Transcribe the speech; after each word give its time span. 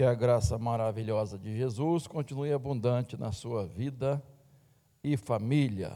Que 0.00 0.04
a 0.04 0.14
graça 0.14 0.56
maravilhosa 0.56 1.38
de 1.38 1.54
Jesus 1.54 2.06
continue 2.06 2.54
abundante 2.54 3.18
na 3.18 3.32
sua 3.32 3.66
vida 3.66 4.22
e 5.04 5.14
família, 5.14 5.92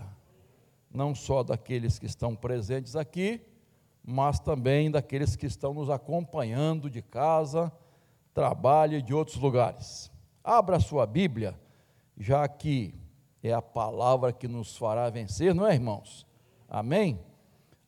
não 0.93 1.15
só 1.15 1.43
daqueles 1.43 1.99
que 1.99 2.05
estão 2.05 2.37
presentes 2.37 2.97
aqui, 2.97 3.41
mas 4.05 4.39
também 4.39 4.91
daqueles 4.91 5.37
que 5.37 5.47
estão 5.47 5.73
nos 5.73 5.89
acompanhando 5.89 6.91
de 6.91 7.01
casa, 7.01 7.73
trabalho 8.35 8.99
e 8.99 9.01
de 9.01 9.15
outros 9.15 9.39
lugares. 9.39 10.13
Abra 10.45 10.81
sua 10.81 11.07
Bíblia, 11.07 11.59
já 12.15 12.47
que 12.47 12.95
é 13.43 13.55
a 13.55 13.63
palavra 13.63 14.35
que 14.35 14.47
nos 14.47 14.77
fará 14.77 15.09
vencer, 15.09 15.55
não 15.55 15.67
é, 15.67 15.73
irmãos? 15.73 16.27
Amém? 16.69 17.19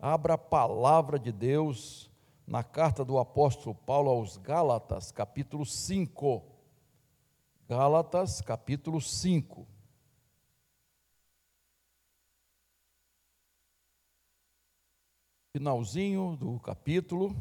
Abra 0.01 0.33
a 0.33 0.39
palavra 0.39 1.19
de 1.19 1.31
Deus 1.31 2.11
na 2.47 2.63
carta 2.63 3.05
do 3.05 3.19
apóstolo 3.19 3.75
Paulo 3.75 4.09
aos 4.09 4.37
Gálatas, 4.37 5.11
capítulo 5.11 5.67
5. 5.67 6.45
Gálatas, 7.69 8.41
capítulo 8.41 9.01
5. 9.01 9.67
Finalzinho 15.53 16.37
do 16.37 16.61
capítulo, 16.61 17.35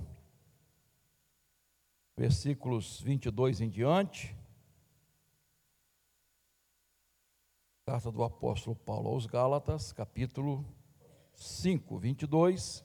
versículos 2.17 3.01
22 3.01 3.61
em 3.61 3.69
diante. 3.69 4.35
Carta 7.85 8.11
do 8.11 8.23
apóstolo 8.23 8.75
Paulo 8.75 9.09
aos 9.09 9.27
Gálatas, 9.27 9.91
capítulo 9.91 10.65
5, 11.35 11.99
22 11.99 12.84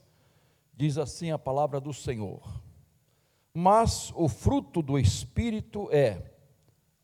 diz 0.81 0.97
assim 0.97 1.31
a 1.31 1.39
palavra 1.39 1.79
do 1.79 1.93
Senhor: 1.93 2.41
Mas 3.53 4.11
o 4.17 4.31
fruto 4.31 4.81
do 4.81 4.99
Espírito 4.99 5.91
é 5.93 6.33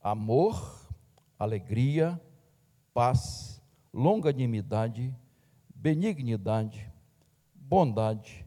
amor, 0.00 0.88
alegria, 1.38 2.18
paz, 2.94 3.60
longanimidade, 3.92 5.14
benignidade, 5.74 6.90
bondade, 7.54 8.46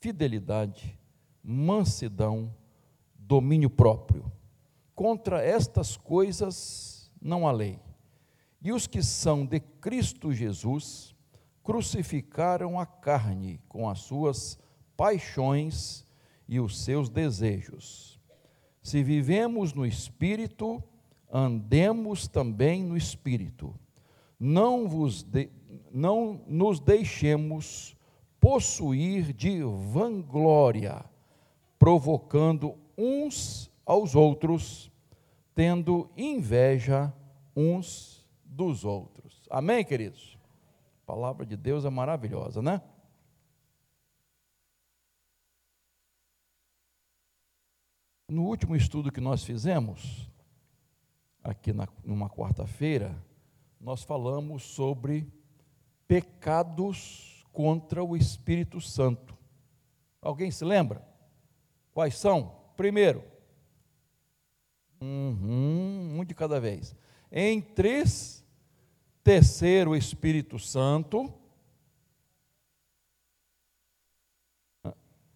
fidelidade, 0.00 0.98
mansidão, 1.40 2.52
domínio 3.14 3.70
próprio. 3.70 4.24
Contra 4.92 5.40
estas 5.40 5.96
coisas 5.96 7.12
não 7.22 7.46
há 7.46 7.52
lei. 7.52 7.78
E 8.60 8.72
os 8.72 8.88
que 8.88 9.04
são 9.04 9.46
de 9.46 9.60
Cristo 9.60 10.32
Jesus 10.32 11.14
crucificaram 11.68 12.80
a 12.80 12.86
carne 12.86 13.60
com 13.68 13.90
as 13.90 13.98
suas 13.98 14.58
paixões 14.96 16.02
e 16.48 16.58
os 16.58 16.82
seus 16.82 17.10
desejos. 17.10 18.18
Se 18.82 19.02
vivemos 19.02 19.74
no 19.74 19.84
espírito, 19.84 20.82
andemos 21.30 22.26
também 22.26 22.82
no 22.82 22.96
espírito. 22.96 23.78
Não, 24.40 24.88
vos 24.88 25.22
de, 25.22 25.50
não 25.92 26.40
nos 26.46 26.80
deixemos 26.80 27.94
possuir 28.40 29.34
de 29.34 29.62
vanglória, 29.92 31.04
provocando 31.78 32.76
uns 32.96 33.70
aos 33.84 34.14
outros, 34.14 34.90
tendo 35.54 36.08
inveja 36.16 37.12
uns 37.54 38.26
dos 38.42 38.86
outros. 38.86 39.46
Amém, 39.50 39.84
queridos? 39.84 40.37
Palavra 41.08 41.46
de 41.46 41.56
Deus 41.56 41.86
é 41.86 41.88
maravilhosa, 41.88 42.60
né? 42.60 42.82
No 48.28 48.44
último 48.44 48.76
estudo 48.76 49.10
que 49.10 49.18
nós 49.18 49.42
fizemos, 49.42 50.30
aqui 51.42 51.72
na, 51.72 51.88
numa 52.04 52.28
quarta-feira, 52.28 53.16
nós 53.80 54.02
falamos 54.02 54.64
sobre 54.64 55.32
pecados 56.06 57.42
contra 57.52 58.04
o 58.04 58.14
Espírito 58.14 58.78
Santo. 58.78 59.34
Alguém 60.20 60.50
se 60.50 60.62
lembra? 60.62 61.02
Quais 61.94 62.18
são? 62.18 62.54
Primeiro, 62.76 63.24
uhum, 65.00 66.18
um 66.20 66.24
de 66.26 66.34
cada 66.34 66.60
vez. 66.60 66.94
Em 67.32 67.62
três 67.62 68.46
tecer 69.28 69.86
o 69.86 69.94
Espírito 69.94 70.58
Santo 70.58 71.30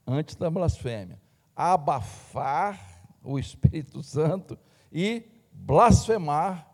antes 0.06 0.34
da 0.34 0.48
blasfêmia, 0.48 1.20
abafar 1.54 3.04
o 3.22 3.38
Espírito 3.38 4.02
Santo 4.02 4.58
e 4.90 5.24
blasfemar, 5.52 6.66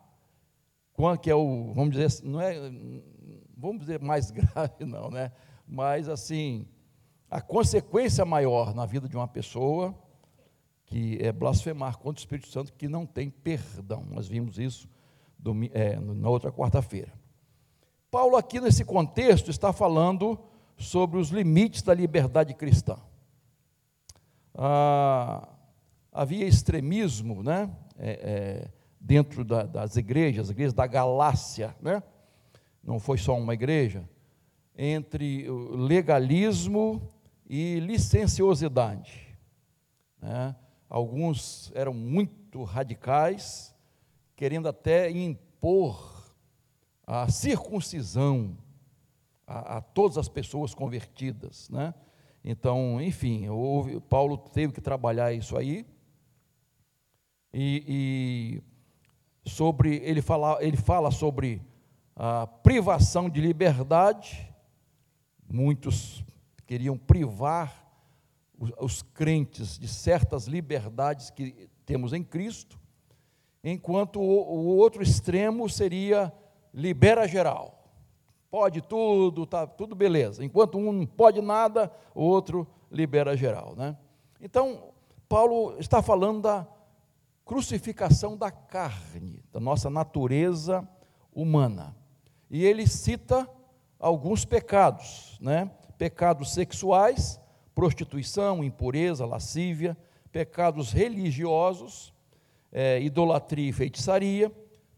que 1.21 1.29
é 1.29 1.35
o, 1.35 1.73
vamos 1.75 1.97
dizer, 1.97 2.25
não 2.25 2.41
é, 2.41 2.55
vamos 3.57 3.81
dizer 3.81 4.01
mais 4.01 4.31
grave 4.31 4.85
não, 4.85 5.11
né? 5.11 5.33
Mas 5.67 6.09
assim, 6.09 6.69
a 7.29 7.41
consequência 7.41 8.25
maior 8.25 8.73
na 8.73 8.87
vida 8.87 9.09
de 9.09 9.17
uma 9.17 9.27
pessoa 9.27 9.93
que 10.87 11.19
é 11.21 11.33
blasfemar 11.33 11.99
contra 11.99 12.21
o 12.21 12.23
Espírito 12.23 12.47
Santo 12.47 12.73
que 12.75 12.87
não 12.87 13.05
tem 13.05 13.29
perdão. 13.29 14.07
Nós 14.09 14.29
vimos 14.29 14.57
isso 14.57 14.89
é, 15.73 15.97
na 15.97 16.29
outra 16.29 16.53
quarta-feira. 16.53 17.13
Paulo, 18.11 18.37
aqui 18.37 18.61
nesse 18.61 18.85
contexto, 18.85 19.51
está 19.51 19.73
falando 19.73 20.39
sobre 20.77 21.19
os 21.19 21.29
limites 21.29 21.83
da 21.83 21.93
liberdade 21.93 22.55
cristã. 22.55 22.97
Ah, 24.55 25.49
havia 26.13 26.47
extremismo 26.47 27.43
né, 27.43 27.71
é, 27.99 28.11
é, 28.11 28.71
dentro 29.01 29.45
da, 29.45 29.65
das 29.65 29.97
igrejas, 29.97 30.47
as 30.47 30.51
igrejas 30.51 30.73
da 30.75 30.87
Galácia, 30.87 31.77
né? 31.81 32.03
não 32.83 32.99
foi 32.99 33.19
só 33.19 33.37
uma 33.37 33.55
igreja, 33.55 34.09
entre 34.77 35.47
legalismo 35.51 37.13
e 37.49 37.81
licenciosidade. 37.81 39.37
Né? 40.21 40.57
Alguns 40.89 41.71
eram 41.75 41.93
muito 41.93 42.63
radicais, 42.63 43.75
querendo 44.39 44.69
até 44.69 45.11
impor 45.11 46.33
a 47.05 47.29
circuncisão 47.29 48.57
a, 49.45 49.79
a 49.79 49.81
todas 49.81 50.17
as 50.17 50.29
pessoas 50.29 50.77
convertidas, 50.77 51.69
né? 51.69 51.93
Então, 52.45 53.03
enfim, 53.03 53.49
houve, 53.49 53.99
Paulo 53.99 54.39
teve 54.39 54.73
que 54.73 54.81
trabalhar 54.81 55.33
isso 55.33 55.57
aí. 55.57 55.85
E, 57.53 58.63
e 59.45 59.51
sobre 59.51 59.97
ele 60.05 60.23
fala, 60.23 60.57
ele 60.63 60.77
fala 60.77 61.11
sobre 61.11 61.61
a 62.15 62.47
privação 62.47 63.29
de 63.29 63.41
liberdade. 63.41 64.55
Muitos 65.53 66.25
queriam 66.65 66.97
privar 66.97 67.91
os, 68.57 68.71
os 68.79 69.03
crentes 69.03 69.77
de 69.77 69.89
certas 69.89 70.47
liberdades 70.47 71.29
que 71.29 71.69
temos 71.85 72.13
em 72.13 72.23
Cristo 72.23 72.79
enquanto 73.71 74.21
o, 74.21 74.77
outro 74.77 75.03
extremo 75.03 75.69
seria 75.69 76.33
libera 76.73 77.27
geral. 77.27 77.79
Pode 78.51 78.81
tudo, 78.81 79.47
tá 79.47 79.67
tudo 79.67 79.95
beleza. 79.95 80.45
Enquanto 80.45 80.79
um 80.79 80.93
não 80.93 81.07
pode 81.07 81.41
nada, 81.41 81.93
o 82.15 82.23
outro 82.23 82.67
libera 82.91 83.37
geral, 83.37 83.75
né? 83.77 83.97
Então, 84.41 84.93
Paulo 85.29 85.79
está 85.79 86.01
falando 86.01 86.43
da 86.43 86.67
crucificação 87.45 88.37
da 88.37 88.51
carne, 88.51 89.43
da 89.53 89.61
nossa 89.61 89.91
natureza 89.91 90.89
humana. 91.33 91.97
E 92.51 92.65
ele 92.65 92.87
cita 92.87 93.49
alguns 93.99 94.45
pecados, 94.45 95.37
né? 95.41 95.71
Pecados 95.99 96.53
sexuais, 96.55 97.41
prostituição, 97.75 98.65
impureza, 98.65 99.27
lascívia, 99.27 99.97
pecados 100.31 100.93
religiosos, 100.93 102.13
é, 102.73 103.01
idolatria 103.01 103.71
e 103.71 103.73
feitiçaria, 103.73 104.53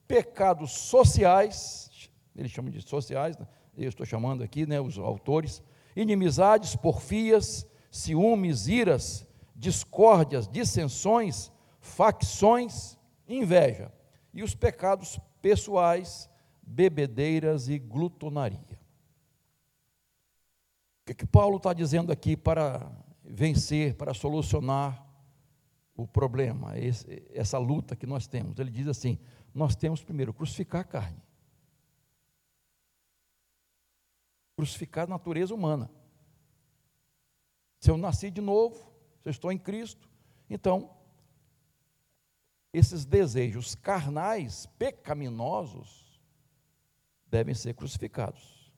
pecados 0.06 0.72
sociais, 0.72 2.10
ele 2.34 2.48
chama 2.48 2.70
de 2.70 2.82
sociais, 2.82 3.36
né? 3.36 3.46
eu 3.76 3.88
estou 3.88 4.04
chamando 4.04 4.42
aqui 4.42 4.66
né, 4.66 4.80
os 4.80 4.98
autores, 4.98 5.62
inimizades, 5.94 6.76
porfias, 6.76 7.66
ciúmes, 7.90 8.68
iras, 8.68 9.26
discórdias, 9.54 10.48
dissensões, 10.48 11.50
facções, 11.80 12.98
inveja, 13.28 13.92
e 14.32 14.42
os 14.42 14.54
pecados 14.54 15.18
pessoais, 15.40 16.28
bebedeiras 16.62 17.68
e 17.68 17.78
glutonaria. 17.78 18.78
O 21.02 21.06
que, 21.06 21.14
que 21.14 21.26
Paulo 21.26 21.56
está 21.56 21.72
dizendo 21.72 22.12
aqui 22.12 22.36
para 22.36 22.90
vencer, 23.24 23.94
para 23.94 24.14
solucionar 24.14 25.04
o 26.02 26.06
problema, 26.06 26.78
esse, 26.78 27.22
essa 27.32 27.58
luta 27.58 27.94
que 27.94 28.06
nós 28.06 28.26
temos. 28.26 28.58
Ele 28.58 28.70
diz 28.70 28.86
assim: 28.88 29.18
nós 29.54 29.76
temos 29.76 30.02
primeiro 30.02 30.32
crucificar 30.32 30.80
a 30.80 30.84
carne, 30.84 31.22
crucificar 34.56 35.04
a 35.04 35.10
natureza 35.10 35.54
humana. 35.54 35.90
Se 37.78 37.90
eu 37.90 37.96
nasci 37.96 38.30
de 38.30 38.40
novo, 38.40 38.76
se 39.20 39.28
eu 39.28 39.30
estou 39.30 39.52
em 39.52 39.58
Cristo, 39.58 40.08
então 40.48 40.96
esses 42.72 43.04
desejos 43.04 43.74
carnais, 43.74 44.66
pecaminosos, 44.78 46.20
devem 47.26 47.54
ser 47.54 47.74
crucificados. 47.74 48.72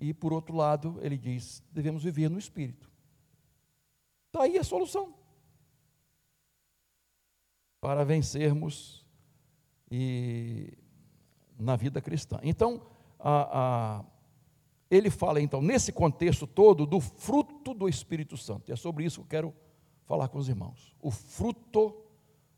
E, 0.00 0.14
por 0.14 0.32
outro 0.32 0.56
lado, 0.56 0.98
ele 1.02 1.18
diz: 1.18 1.62
devemos 1.70 2.02
viver 2.02 2.30
no 2.30 2.38
Espírito. 2.38 2.90
Está 4.26 4.44
aí 4.44 4.58
a 4.58 4.64
solução. 4.64 5.19
Para 7.80 8.04
vencermos 8.04 9.04
e, 9.90 10.76
na 11.58 11.76
vida 11.76 12.00
cristã. 12.00 12.38
Então, 12.42 12.82
a, 13.18 13.58
a, 14.00 14.04
ele 14.90 15.10
fala, 15.10 15.40
então, 15.40 15.60
nesse 15.60 15.92
contexto 15.92 16.46
todo, 16.46 16.86
do 16.86 17.00
fruto 17.00 17.74
do 17.74 17.88
Espírito 17.88 18.36
Santo. 18.36 18.70
E 18.70 18.72
é 18.72 18.76
sobre 18.76 19.04
isso 19.04 19.20
que 19.20 19.24
eu 19.24 19.28
quero 19.28 19.54
falar 20.04 20.28
com 20.28 20.38
os 20.38 20.48
irmãos. 20.48 20.94
O 21.00 21.10
fruto 21.10 21.96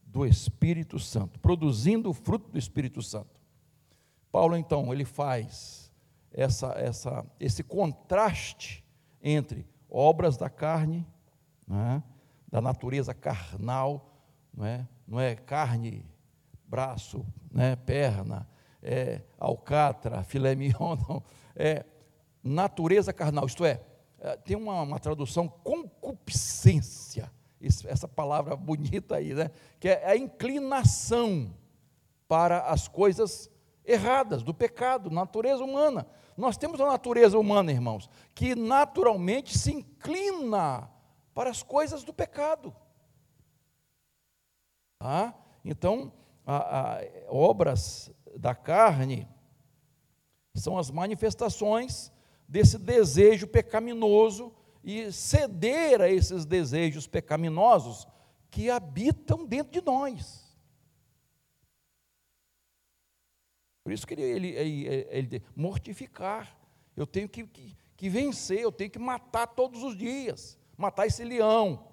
do 0.05 0.27
Espírito 0.27 0.99
Santo, 0.99 1.39
produzindo 1.41 2.11
o 2.11 2.15
fruto 2.15 2.51
do 2.51 2.59
Espírito 2.59 3.03
Santo. 3.03 3.41
Paulo, 4.31 4.57
então, 4.57 4.93
ele 4.93 5.05
faz 5.05 5.91
essa, 6.33 6.73
essa, 6.79 7.27
esse 7.39 7.63
contraste 7.63 8.85
entre 9.23 9.67
obras 9.91 10.37
da 10.37 10.49
carne, 10.49 11.07
é? 11.71 12.03
da 12.51 12.61
natureza 12.61 13.15
carnal, 13.15 14.19
não 14.55 14.65
é, 14.65 14.87
não 15.13 15.21
é 15.21 15.37
carne, 15.37 16.07
braço, 16.67 17.23
né, 17.51 17.77
perna, 17.77 18.49
é 18.83 19.21
alcatra, 19.39 20.23
filé 20.25 20.55
mignon, 20.55 20.97
não, 21.07 21.23
é 21.55 21.85
natureza 22.43 23.13
carnal, 23.13 23.45
isto 23.45 23.63
é, 23.63 23.83
é 24.19 24.39
tem 24.39 24.57
uma, 24.57 24.81
uma 24.81 24.99
tradução 24.99 25.47
concupiscência, 25.47 27.31
essa 27.87 28.09
palavra 28.09 28.57
bonita 28.57 29.17
aí, 29.17 29.35
né? 29.35 29.51
que 29.79 29.87
é 29.87 30.07
a 30.07 30.17
inclinação 30.17 31.55
para 32.27 32.61
as 32.63 32.89
coisas 32.89 33.51
erradas, 33.85 34.43
do 34.43 34.55
pecado, 34.55 35.11
natureza 35.11 35.63
humana. 35.63 36.07
Nós 36.39 36.57
temos 36.57 36.81
a 36.81 36.87
natureza 36.87 37.39
humana, 37.39 37.71
irmãos, 37.71 38.09
que 38.35 38.55
naturalmente 38.55 39.57
se 39.59 39.73
inclina 39.73 40.91
para 41.35 41.51
as 41.51 41.63
coisas 41.63 42.03
do 42.03 42.15
pecado. 42.15 42.75
Tá? 45.03 45.35
Então, 45.65 46.13
a, 46.47 46.93
a, 46.93 47.01
obras 47.29 48.09
da 48.37 48.55
carne 48.55 49.27
são 50.55 50.79
as 50.79 50.93
manifestações 50.93 52.13
desse 52.47 52.79
desejo 52.79 53.49
pecaminoso 53.49 54.55
e 54.85 55.11
ceder 55.11 56.01
a 56.01 56.09
esses 56.09 56.45
desejos 56.45 57.09
pecaminosos 57.09 58.07
que 58.49 58.71
habitam 58.71 59.45
dentro 59.45 59.73
de 59.73 59.85
nós. 59.85 60.57
Por 63.83 63.93
isso 63.93 64.07
que 64.07 64.15
ele, 64.15 64.23
ele, 64.23 64.49
ele, 64.57 65.07
ele 65.11 65.43
mortificar. 65.57 66.57
Eu 66.97 67.09
tenho 67.09 67.29
que, 67.29 67.45
que, 67.45 67.77
que, 67.97 68.09
vencer, 68.09 68.61
eu 68.61 68.71
tenho 68.71 68.89
que 68.89 69.01
matar 69.01 69.49
todos 69.49 69.83
os 69.83 69.97
dias, 69.97 70.57
matar 70.77 71.09
esse 71.09 71.25
leão 71.25 71.89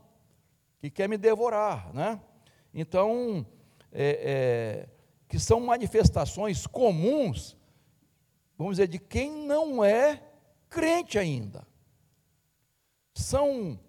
que 0.79 0.91
quer 0.91 1.09
me 1.09 1.17
devorar, 1.17 1.91
né? 1.91 2.21
Então, 2.73 3.45
é, 3.91 4.85
é, 4.85 4.89
que 5.27 5.39
são 5.39 5.59
manifestações 5.59 6.65
comuns, 6.67 7.57
vamos 8.57 8.77
dizer, 8.77 8.87
de 8.87 8.99
quem 8.99 9.31
não 9.45 9.83
é 9.83 10.23
crente 10.69 11.17
ainda 11.17 11.67
são 13.13 13.79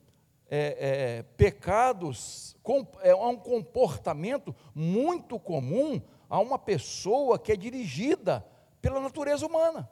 é, 0.48 1.18
é, 1.18 1.22
pecados, 1.36 2.56
é 3.02 3.14
um 3.14 3.36
comportamento 3.36 4.54
muito 4.74 5.38
comum 5.38 6.02
a 6.28 6.38
uma 6.40 6.58
pessoa 6.58 7.38
que 7.38 7.52
é 7.52 7.56
dirigida 7.56 8.44
pela 8.80 9.00
natureza 9.00 9.46
humana. 9.46 9.88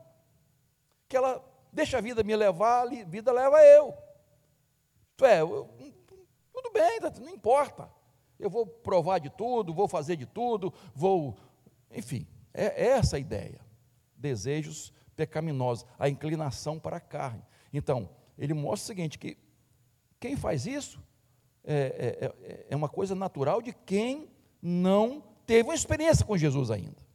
Que 1.09 1.17
ela 1.17 1.45
deixa 1.73 1.99
a 1.99 2.01
vida 2.01 2.23
me 2.25 2.35
levar, 2.35 2.87
a 2.87 3.05
vida 3.05 3.33
leva 3.33 3.63
eu. 3.63 3.97
Isto 5.11 5.25
é, 5.25 5.41
eu, 5.41 5.69
tudo 6.53 6.73
bem, 6.73 7.01
tá, 7.01 7.13
não 7.21 7.31
importa. 7.31 7.91
Eu 8.39 8.49
vou 8.49 8.67
provar 8.67 9.19
de 9.19 9.31
tudo, 9.31 9.75
vou 9.75 9.89
fazer 9.89 10.17
de 10.17 10.27
tudo, 10.27 10.73
vou. 10.95 11.37
Enfim, 11.91 12.27
é, 12.55 12.67
é 12.67 12.89
essa 12.91 13.17
a 13.17 13.21
ideia. 13.21 13.61
Desejos 14.17 14.93
pecaminosos, 15.17 15.85
a 15.99 16.09
inclinação 16.09 16.79
para 16.79 16.99
a 16.99 17.01
carne. 17.01 17.43
Então, 17.73 18.09
ele 18.37 18.55
mostra 18.55 18.85
o 18.85 18.87
seguinte: 18.87 19.19
que 19.19 19.37
quem 20.21 20.37
faz 20.37 20.67
isso 20.67 21.03
é, 21.65 21.75
é, 21.75 22.27
é, 22.27 22.67
é 22.71 22.77
uma 22.77 22.89
coisa 22.89 23.15
natural 23.15 23.61
de 23.61 23.73
quem 23.73 24.29
não 24.63 25.23
teve 25.45 25.69
uma 25.69 25.75
experiência 25.75 26.25
com 26.25 26.37
Jesus 26.37 26.71
ainda. 26.71 27.07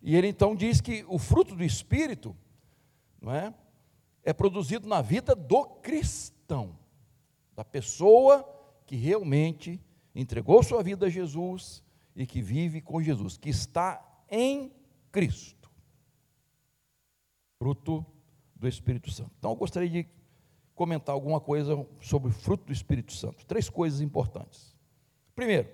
E 0.00 0.16
ele 0.16 0.28
então 0.28 0.54
diz 0.54 0.80
que 0.80 1.04
o 1.08 1.18
fruto 1.18 1.54
do 1.54 1.64
Espírito 1.64 2.36
não 3.20 3.34
é, 3.34 3.52
é 4.22 4.32
produzido 4.32 4.88
na 4.88 5.02
vida 5.02 5.34
do 5.34 5.64
cristão, 5.64 6.78
da 7.54 7.64
pessoa 7.64 8.57
que 8.88 8.96
realmente 8.96 9.78
entregou 10.14 10.62
sua 10.62 10.82
vida 10.82 11.06
a 11.06 11.10
Jesus 11.10 11.84
e 12.16 12.26
que 12.26 12.40
vive 12.40 12.80
com 12.80 13.02
Jesus, 13.02 13.36
que 13.36 13.50
está 13.50 14.02
em 14.30 14.72
Cristo. 15.12 15.70
Fruto 17.58 18.04
do 18.56 18.66
Espírito 18.66 19.10
Santo. 19.10 19.30
Então 19.38 19.50
eu 19.50 19.56
gostaria 19.56 19.90
de 19.90 20.08
comentar 20.74 21.14
alguma 21.14 21.38
coisa 21.38 21.86
sobre 22.00 22.30
o 22.30 22.32
fruto 22.32 22.64
do 22.64 22.72
Espírito 22.72 23.12
Santo. 23.12 23.44
Três 23.44 23.68
coisas 23.68 24.00
importantes. 24.00 24.74
Primeiro, 25.34 25.68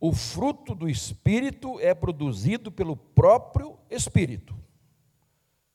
o 0.00 0.12
fruto 0.12 0.74
do 0.74 0.88
Espírito 0.88 1.78
é 1.78 1.94
produzido 1.94 2.72
pelo 2.72 2.96
próprio 2.96 3.78
Espírito. 3.88 4.58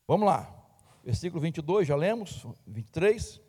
Vamos 0.06 0.26
lá, 0.26 0.54
versículo 1.02 1.42
22, 1.42 1.88
já 1.88 1.96
lemos, 1.96 2.46
23. 2.68 3.45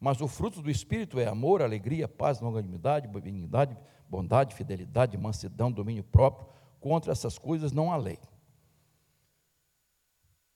Mas 0.00 0.20
o 0.22 0.26
fruto 0.26 0.62
do 0.62 0.70
Espírito 0.70 1.20
é 1.20 1.26
amor, 1.26 1.60
alegria, 1.60 2.08
paz, 2.08 2.40
longanimidade, 2.40 3.06
benignidade, 3.06 3.76
bondade, 4.08 4.54
fidelidade, 4.54 5.18
mansidão, 5.18 5.70
domínio 5.70 6.02
próprio. 6.02 6.48
Contra 6.80 7.12
essas 7.12 7.36
coisas 7.38 7.70
não 7.70 7.92
há 7.92 7.96
lei. 7.98 8.18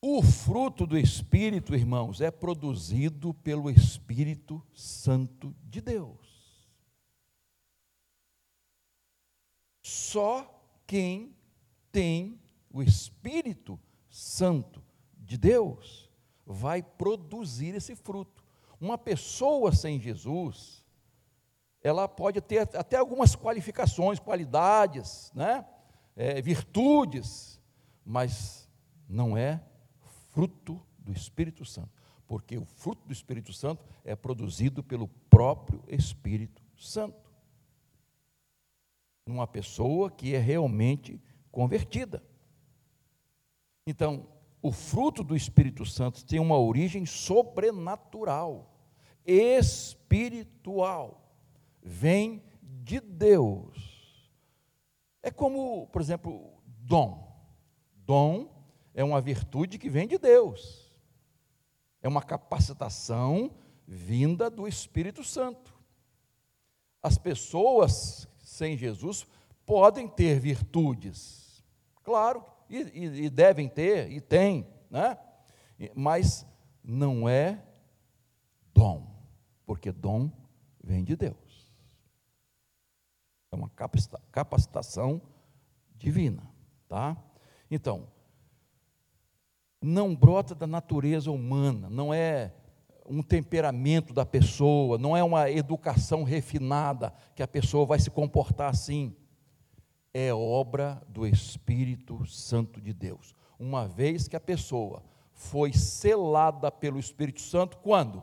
O 0.00 0.22
fruto 0.22 0.86
do 0.86 0.98
Espírito, 0.98 1.74
irmãos, 1.74 2.20
é 2.20 2.30
produzido 2.30 3.34
pelo 3.34 3.70
Espírito 3.70 4.62
Santo 4.74 5.54
de 5.62 5.80
Deus. 5.80 6.18
Só 9.82 10.62
quem 10.86 11.34
tem 11.92 12.40
o 12.70 12.82
Espírito 12.82 13.78
Santo 14.10 14.82
de 15.16 15.38
Deus 15.38 16.10
vai 16.46 16.82
produzir 16.82 17.74
esse 17.74 17.94
fruto. 17.94 18.43
Uma 18.80 18.98
pessoa 18.98 19.72
sem 19.72 20.00
Jesus, 20.00 20.84
ela 21.82 22.08
pode 22.08 22.40
ter 22.40 22.58
até 22.76 22.96
algumas 22.96 23.36
qualificações, 23.36 24.18
qualidades, 24.18 25.30
né? 25.34 25.66
É, 26.16 26.40
virtudes, 26.40 27.60
mas 28.04 28.70
não 29.08 29.36
é 29.36 29.62
fruto 30.30 30.80
do 30.98 31.12
Espírito 31.12 31.64
Santo, 31.64 31.90
porque 32.26 32.56
o 32.56 32.64
fruto 32.64 33.06
do 33.06 33.12
Espírito 33.12 33.52
Santo 33.52 33.84
é 34.04 34.16
produzido 34.16 34.82
pelo 34.82 35.08
próprio 35.28 35.82
Espírito 35.88 36.62
Santo. 36.76 37.30
Numa 39.26 39.46
pessoa 39.46 40.10
que 40.10 40.34
é 40.34 40.38
realmente 40.38 41.20
convertida. 41.50 42.22
Então, 43.86 44.26
o 44.64 44.72
fruto 44.72 45.22
do 45.22 45.36
Espírito 45.36 45.84
Santo 45.84 46.24
tem 46.24 46.40
uma 46.40 46.58
origem 46.58 47.04
sobrenatural, 47.04 48.74
espiritual, 49.26 51.20
vem 51.82 52.42
de 52.62 52.98
Deus. 52.98 54.32
É 55.22 55.30
como, 55.30 55.86
por 55.88 56.00
exemplo, 56.00 56.50
dom. 56.64 57.30
Dom 57.94 58.50
é 58.94 59.04
uma 59.04 59.20
virtude 59.20 59.76
que 59.76 59.90
vem 59.90 60.08
de 60.08 60.16
Deus, 60.16 60.90
é 62.00 62.08
uma 62.08 62.22
capacitação 62.22 63.54
vinda 63.86 64.48
do 64.48 64.66
Espírito 64.66 65.22
Santo. 65.22 65.74
As 67.02 67.18
pessoas 67.18 68.26
sem 68.38 68.78
Jesus 68.78 69.26
podem 69.66 70.08
ter 70.08 70.40
virtudes, 70.40 71.62
claro, 72.02 72.53
e, 72.68 72.78
e, 72.78 73.24
e 73.24 73.30
devem 73.30 73.68
ter, 73.68 74.10
e 74.10 74.20
têm, 74.20 74.66
né? 74.90 75.18
mas 75.94 76.46
não 76.82 77.28
é 77.28 77.62
dom, 78.72 79.06
porque 79.66 79.90
dom 79.92 80.30
vem 80.82 81.04
de 81.04 81.16
Deus. 81.16 81.72
É 83.50 83.56
uma 83.56 83.70
capacitação 84.32 85.22
divina, 85.96 86.42
tá? 86.88 87.16
Então, 87.70 88.08
não 89.80 90.14
brota 90.14 90.54
da 90.54 90.66
natureza 90.66 91.30
humana, 91.30 91.88
não 91.88 92.12
é 92.12 92.52
um 93.06 93.22
temperamento 93.22 94.14
da 94.14 94.24
pessoa, 94.24 94.96
não 94.96 95.16
é 95.16 95.22
uma 95.22 95.50
educação 95.50 96.22
refinada 96.24 97.12
que 97.34 97.42
a 97.42 97.48
pessoa 97.48 97.84
vai 97.84 97.98
se 97.98 98.10
comportar 98.10 98.70
assim. 98.70 99.14
É 100.14 100.32
obra 100.32 101.02
do 101.08 101.26
Espírito 101.26 102.24
Santo 102.24 102.80
de 102.80 102.92
Deus. 102.92 103.34
Uma 103.58 103.88
vez 103.88 104.28
que 104.28 104.36
a 104.36 104.40
pessoa 104.40 105.02
foi 105.32 105.72
selada 105.72 106.70
pelo 106.70 107.00
Espírito 107.00 107.40
Santo, 107.40 107.76
quando? 107.78 108.22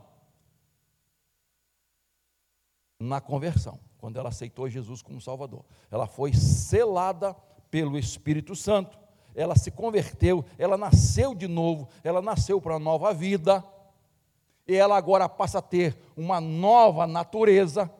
Na 2.98 3.20
conversão, 3.20 3.78
quando 3.98 4.18
ela 4.18 4.30
aceitou 4.30 4.70
Jesus 4.70 5.02
como 5.02 5.20
Salvador. 5.20 5.64
Ela 5.90 6.06
foi 6.06 6.32
selada 6.32 7.34
pelo 7.70 7.98
Espírito 7.98 8.56
Santo, 8.56 8.98
ela 9.34 9.56
se 9.56 9.70
converteu, 9.70 10.44
ela 10.58 10.76
nasceu 10.76 11.34
de 11.34 11.46
novo, 11.46 11.88
ela 12.02 12.22
nasceu 12.22 12.60
para 12.60 12.74
uma 12.74 12.78
nova 12.78 13.12
vida 13.12 13.64
e 14.66 14.74
ela 14.74 14.96
agora 14.96 15.28
passa 15.28 15.58
a 15.58 15.62
ter 15.62 15.96
uma 16.16 16.40
nova 16.40 17.06
natureza, 17.06 17.92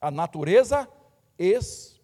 a 0.00 0.10
natureza 0.10 0.88
espiritual. 1.38 1.95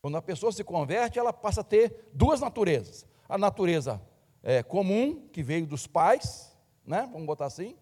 Quando 0.00 0.16
a 0.16 0.22
pessoa 0.22 0.52
se 0.52 0.62
converte, 0.62 1.18
ela 1.18 1.32
passa 1.32 1.60
a 1.60 1.64
ter 1.64 2.10
duas 2.12 2.40
naturezas: 2.40 3.06
a 3.28 3.38
natureza 3.38 4.02
é, 4.42 4.62
comum, 4.62 5.28
que 5.28 5.42
veio 5.42 5.66
dos 5.66 5.86
pais, 5.86 6.56
né? 6.84 7.08
vamos 7.12 7.26
botar 7.26 7.46
assim, 7.46 7.76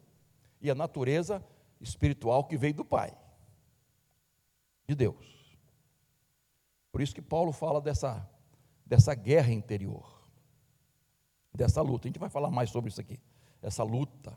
e 0.61 0.71
a 0.71 0.75
natureza 0.75 1.45
espiritual, 1.81 2.45
que 2.45 2.57
veio 2.57 2.75
do 2.75 2.85
Pai, 2.85 3.17
de 4.87 4.95
Deus. 4.95 5.59
Por 6.91 7.01
isso 7.01 7.15
que 7.15 7.23
Paulo 7.23 7.53
fala 7.53 7.81
dessa, 7.81 8.29
dessa 8.87 9.15
guerra 9.15 9.53
interior 9.53 10.15
dessa 11.55 11.81
luta. 11.81 12.09
A 12.09 12.09
gente 12.09 12.19
vai 12.19 12.29
falar 12.29 12.51
mais 12.51 12.71
sobre 12.71 12.91
isso 12.91 13.01
aqui. 13.01 13.19
Essa 13.63 13.85
luta, 13.85 14.37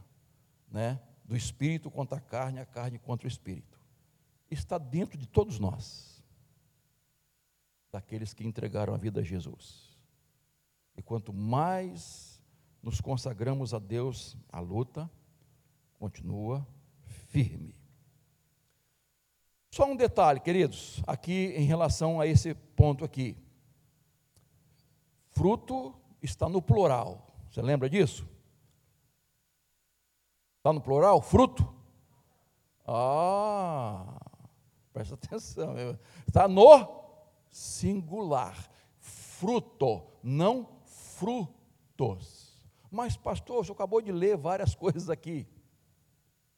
né, 0.69 0.99
do 1.25 1.35
espírito 1.35 1.89
contra 1.89 2.19
a 2.19 2.21
carne, 2.21 2.59
a 2.59 2.65
carne 2.65 2.99
contra 2.99 3.25
o 3.25 3.27
espírito. 3.27 3.76
Está 4.49 4.77
dentro 4.77 5.17
de 5.17 5.27
todos 5.27 5.59
nós. 5.59 6.23
Daqueles 7.91 8.33
que 8.33 8.45
entregaram 8.45 8.93
a 8.93 8.97
vida 8.97 9.21
a 9.21 9.23
Jesus. 9.23 9.97
E 10.95 11.01
quanto 11.01 11.33
mais 11.33 12.41
nos 12.81 13.01
consagramos 13.01 13.73
a 13.73 13.79
Deus, 13.79 14.37
a 14.51 14.59
luta 14.59 15.09
continua 15.99 16.65
firme. 17.29 17.75
Só 19.71 19.85
um 19.85 19.95
detalhe, 19.95 20.39
queridos, 20.39 21.03
aqui 21.05 21.53
em 21.55 21.65
relação 21.65 22.19
a 22.19 22.25
esse 22.25 22.53
ponto 22.53 23.05
aqui. 23.05 23.37
Fruto 25.29 25.93
está 26.21 26.49
no 26.49 26.61
plural. 26.61 27.27
Você 27.51 27.61
lembra 27.61 27.89
disso? 27.89 28.27
Está 30.57 30.73
no 30.73 30.81
plural? 30.81 31.21
Fruto? 31.21 31.71
Ah, 32.87 34.16
presta 34.97 35.13
atenção. 35.13 35.75
Está 36.27 36.47
no 36.47 37.03
singular. 37.51 38.57
Fruto, 38.99 40.01
não 40.23 40.67
frutos. 40.85 42.57
Mas, 42.89 43.15
pastor, 43.15 43.59
o 43.59 43.63
senhor 43.63 43.75
acabou 43.75 44.01
de 44.01 44.11
ler 44.11 44.35
várias 44.35 44.73
coisas 44.75 45.09
aqui. 45.09 45.47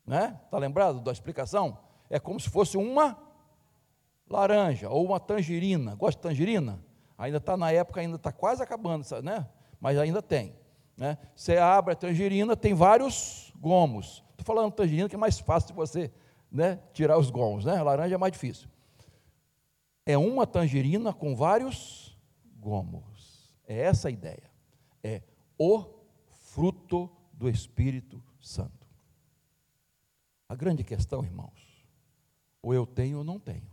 Né? 0.06 0.40
Está 0.46 0.58
lembrado 0.58 1.02
da 1.02 1.12
explicação? 1.12 1.78
É 2.10 2.18
como 2.18 2.40
se 2.40 2.50
fosse 2.50 2.78
uma 2.78 3.18
laranja 4.30 4.90
ou 4.90 5.06
uma 5.06 5.20
tangerina. 5.20 5.96
Gosta 5.96 6.18
de 6.18 6.30
tangerina? 6.30 6.84
Ainda 7.18 7.38
está 7.38 7.58
na 7.58 7.72
época, 7.72 8.00
ainda 8.00 8.16
está 8.16 8.32
quase 8.32 8.64
acabando, 8.64 9.06
né? 9.22 9.46
Mas 9.82 9.98
ainda 9.98 10.22
tem. 10.22 10.56
Né? 10.96 11.18
Você 11.36 11.58
abre 11.58 11.94
a 11.94 11.96
tangerina, 11.96 12.56
tem 12.56 12.74
vários 12.74 13.54
gomos. 13.58 14.24
Estou 14.32 14.46
falando 14.46 14.72
tangerina 14.72 15.10
que 15.10 15.16
é 15.16 15.18
mais 15.18 15.40
fácil 15.40 15.70
de 15.70 15.74
você 15.74 16.12
né, 16.52 16.80
tirar 16.94 17.18
os 17.18 17.30
gomos, 17.30 17.66
né? 17.66 17.78
A 17.78 17.84
laranja 17.84 18.16
é 18.16 18.18
mais 18.18 18.34
difícil. 18.34 18.70
É 20.06 20.18
uma 20.18 20.48
tangerina 20.48 21.14
com 21.14 21.36
vários 21.36 22.18
gomos. 22.58 23.56
É 23.68 23.78
essa 23.80 24.08
a 24.08 24.12
ideia. 24.12 24.50
É 25.04 25.22
o 25.58 25.86
fruto 26.30 27.10
do 27.32 27.50
Espírito 27.50 28.22
Santo. 28.40 28.88
A 30.48 30.56
grande 30.56 30.84
questão, 30.84 31.24
irmãos, 31.24 31.86
ou 32.62 32.74
eu 32.74 32.86
tenho 32.86 33.20
ou 33.20 33.24
não 33.24 33.40
tenho. 33.40 33.70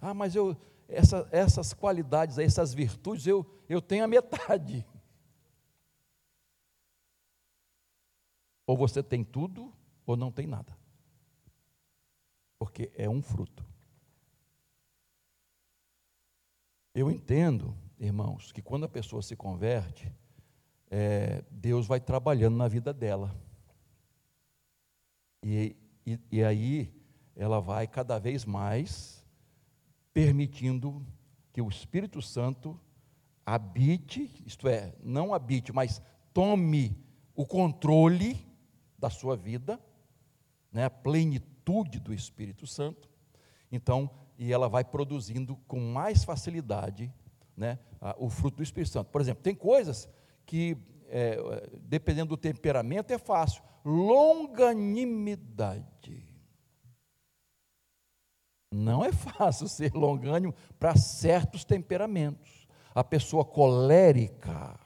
Ah, 0.00 0.14
mas 0.14 0.36
eu, 0.36 0.56
essa, 0.88 1.28
essas 1.32 1.74
qualidades, 1.74 2.38
essas 2.38 2.72
virtudes, 2.72 3.26
eu, 3.26 3.44
eu 3.68 3.82
tenho 3.82 4.04
a 4.04 4.08
metade. 4.08 4.86
Ou 8.68 8.76
você 8.76 9.02
tem 9.02 9.24
tudo, 9.24 9.72
ou 10.04 10.14
não 10.14 10.30
tem 10.30 10.46
nada. 10.46 10.76
Porque 12.58 12.92
é 12.94 13.08
um 13.08 13.22
fruto. 13.22 13.64
Eu 16.94 17.10
entendo, 17.10 17.74
irmãos, 17.98 18.52
que 18.52 18.60
quando 18.60 18.84
a 18.84 18.88
pessoa 18.88 19.22
se 19.22 19.34
converte, 19.34 20.14
é, 20.90 21.42
Deus 21.50 21.86
vai 21.86 21.98
trabalhando 21.98 22.58
na 22.58 22.68
vida 22.68 22.92
dela. 22.92 23.34
E, 25.42 25.74
e, 26.04 26.20
e 26.30 26.44
aí 26.44 26.94
ela 27.34 27.60
vai 27.60 27.86
cada 27.86 28.18
vez 28.18 28.44
mais 28.44 29.26
permitindo 30.12 31.06
que 31.54 31.62
o 31.62 31.70
Espírito 31.70 32.20
Santo 32.20 32.78
habite, 33.46 34.30
isto 34.44 34.68
é, 34.68 34.94
não 35.02 35.32
habite, 35.32 35.72
mas 35.72 36.02
tome 36.34 37.02
o 37.34 37.46
controle 37.46 38.46
da 38.98 39.08
sua 39.08 39.36
vida, 39.36 39.80
né, 40.72 40.84
a 40.84 40.90
plenitude 40.90 42.00
do 42.00 42.12
Espírito 42.12 42.66
Santo. 42.66 43.08
Então, 43.70 44.10
e 44.38 44.52
ela 44.52 44.68
vai 44.68 44.84
produzindo 44.84 45.56
com 45.66 45.80
mais 45.80 46.24
facilidade 46.24 47.10
né, 47.56 47.78
a, 48.00 48.14
o 48.18 48.28
fruto 48.28 48.58
do 48.58 48.62
Espírito 48.62 48.92
Santo. 48.92 49.10
Por 49.10 49.20
exemplo, 49.20 49.42
tem 49.42 49.54
coisas 49.54 50.08
que, 50.46 50.76
é, 51.08 51.68
dependendo 51.82 52.28
do 52.30 52.36
temperamento, 52.36 53.12
é 53.12 53.18
fácil. 53.18 53.62
Longanimidade. 53.84 56.26
Não 58.72 59.04
é 59.04 59.12
fácil 59.12 59.66
ser 59.68 59.92
longânimo 59.94 60.54
para 60.78 60.94
certos 60.96 61.64
temperamentos. 61.64 62.68
A 62.94 63.02
pessoa 63.04 63.44
colérica, 63.44 64.80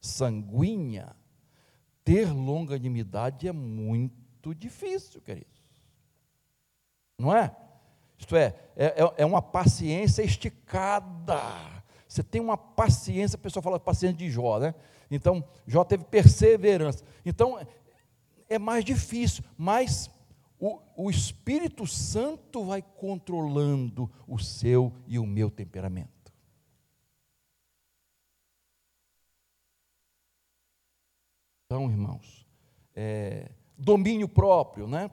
sanguínea, 0.00 1.14
ter 2.08 2.32
longanimidade 2.32 3.46
é 3.46 3.52
muito 3.52 4.54
difícil, 4.54 5.20
queridos. 5.20 5.60
Não 7.18 7.36
é? 7.36 7.54
Isto 8.16 8.34
é, 8.34 8.54
é, 8.74 8.86
é, 8.86 9.14
é 9.18 9.26
uma 9.26 9.42
paciência 9.42 10.22
esticada. 10.22 11.38
Você 12.08 12.22
tem 12.22 12.40
uma 12.40 12.56
paciência, 12.56 13.36
a 13.36 13.38
pessoa 13.38 13.62
fala 13.62 13.78
paciência 13.78 14.16
de 14.16 14.30
Jó, 14.30 14.58
né? 14.58 14.74
Então, 15.10 15.44
Jó 15.66 15.84
teve 15.84 16.02
perseverança. 16.04 17.04
Então, 17.26 17.60
é 18.48 18.58
mais 18.58 18.86
difícil, 18.86 19.44
mas 19.58 20.10
o, 20.58 20.80
o 20.96 21.10
Espírito 21.10 21.86
Santo 21.86 22.64
vai 22.64 22.80
controlando 22.80 24.10
o 24.26 24.38
seu 24.38 24.94
e 25.06 25.18
o 25.18 25.26
meu 25.26 25.50
temperamento. 25.50 26.17
Então, 31.70 31.90
irmãos, 31.90 32.46
é, 32.96 33.50
domínio 33.76 34.26
próprio, 34.26 34.88
né? 34.88 35.10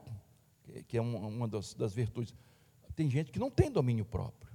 que 0.88 0.98
é 0.98 1.02
uma 1.02 1.50
das, 1.50 1.74
das 1.74 1.94
virtudes. 1.94 2.34
Tem 2.96 3.10
gente 3.10 3.30
que 3.30 3.38
não 3.40 3.52
tem 3.52 3.70
domínio 3.70 4.06
próprio. 4.06 4.50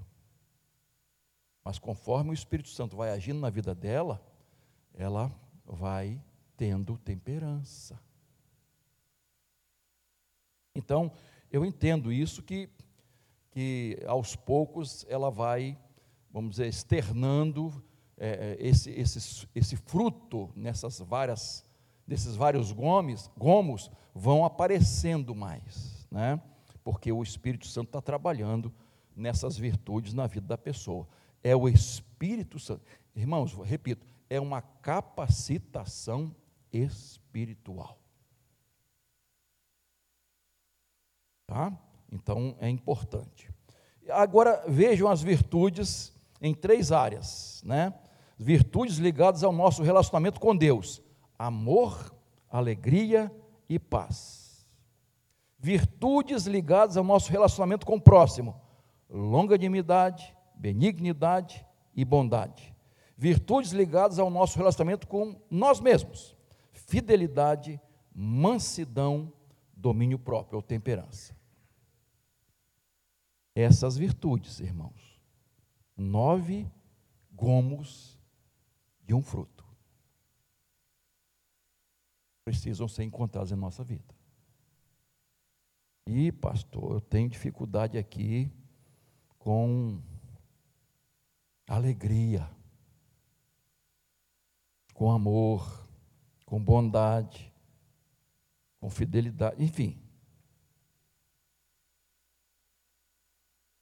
Mas 1.62 1.78
conforme 1.78 2.30
o 2.30 2.32
Espírito 2.32 2.70
Santo 2.70 2.96
vai 2.96 3.10
agindo 3.10 3.38
na 3.38 3.50
vida 3.50 3.74
dela, 3.74 4.18
ela 4.94 5.30
vai 5.66 6.18
tendo 6.56 6.96
temperança. 6.96 8.00
Então, 10.74 11.12
eu 11.52 11.66
entendo 11.66 12.10
isso 12.10 12.42
que, 12.42 12.70
que 13.50 14.02
aos 14.06 14.34
poucos 14.34 15.04
ela 15.06 15.30
vai, 15.30 15.78
vamos 16.30 16.52
dizer, 16.52 16.66
externando 16.66 17.84
é, 18.16 18.56
é 18.58 18.66
esse, 18.66 18.90
esse, 18.90 19.46
esse 19.54 19.76
fruto 19.76 20.50
nessas 20.56 20.98
várias, 20.98 21.62
nesses 22.10 22.34
vários 22.34 22.72
gomes, 22.72 23.30
gomos, 23.38 23.88
vão 24.12 24.44
aparecendo 24.44 25.32
mais, 25.32 26.08
né? 26.10 26.42
porque 26.82 27.12
o 27.12 27.22
Espírito 27.22 27.68
Santo 27.68 27.86
está 27.86 28.02
trabalhando 28.02 28.74
nessas 29.14 29.56
virtudes 29.56 30.12
na 30.12 30.26
vida 30.26 30.44
da 30.44 30.58
pessoa. 30.58 31.06
É 31.40 31.54
o 31.54 31.68
Espírito 31.68 32.58
Santo. 32.58 32.82
Irmãos, 33.14 33.54
repito, 33.64 34.04
é 34.28 34.40
uma 34.40 34.60
capacitação 34.60 36.34
espiritual. 36.72 37.96
Tá? 41.46 41.72
Então 42.10 42.56
é 42.58 42.68
importante. 42.68 43.48
Agora 44.08 44.64
vejam 44.66 45.08
as 45.08 45.22
virtudes 45.22 46.12
em 46.42 46.54
três 46.54 46.90
áreas, 46.90 47.62
né? 47.64 47.94
virtudes 48.36 48.96
ligadas 48.96 49.44
ao 49.44 49.52
nosso 49.52 49.84
relacionamento 49.84 50.40
com 50.40 50.56
Deus: 50.56 51.00
amor, 51.40 52.14
alegria 52.50 53.34
e 53.66 53.78
paz. 53.78 54.68
Virtudes 55.58 56.44
ligadas 56.44 56.98
ao 56.98 57.04
nosso 57.04 57.30
relacionamento 57.30 57.86
com 57.86 57.96
o 57.96 58.00
próximo: 58.00 58.60
longanimidade, 59.08 60.36
benignidade 60.54 61.66
e 61.94 62.04
bondade. 62.04 62.74
Virtudes 63.16 63.72
ligadas 63.72 64.18
ao 64.18 64.28
nosso 64.28 64.58
relacionamento 64.58 65.06
com 65.06 65.40
nós 65.50 65.80
mesmos: 65.80 66.36
fidelidade, 66.72 67.80
mansidão, 68.14 69.32
domínio 69.74 70.18
próprio 70.18 70.56
ou 70.56 70.62
temperança. 70.62 71.34
Essas 73.54 73.96
virtudes, 73.96 74.60
irmãos, 74.60 75.18
nove 75.96 76.70
gomos 77.32 78.18
de 79.06 79.14
um 79.14 79.22
fruto 79.22 79.59
precisam 82.44 82.88
ser 82.88 83.04
encontrados 83.04 83.52
em 83.52 83.56
nossa 83.56 83.84
vida. 83.84 84.14
E, 86.06 86.32
pastor, 86.32 86.92
eu 86.92 87.00
tenho 87.00 87.28
dificuldade 87.28 87.96
aqui 87.96 88.50
com 89.38 90.02
alegria, 91.68 92.50
com 94.92 95.10
amor, 95.10 95.88
com 96.44 96.62
bondade, 96.62 97.52
com 98.80 98.90
fidelidade, 98.90 99.62
enfim. 99.62 100.02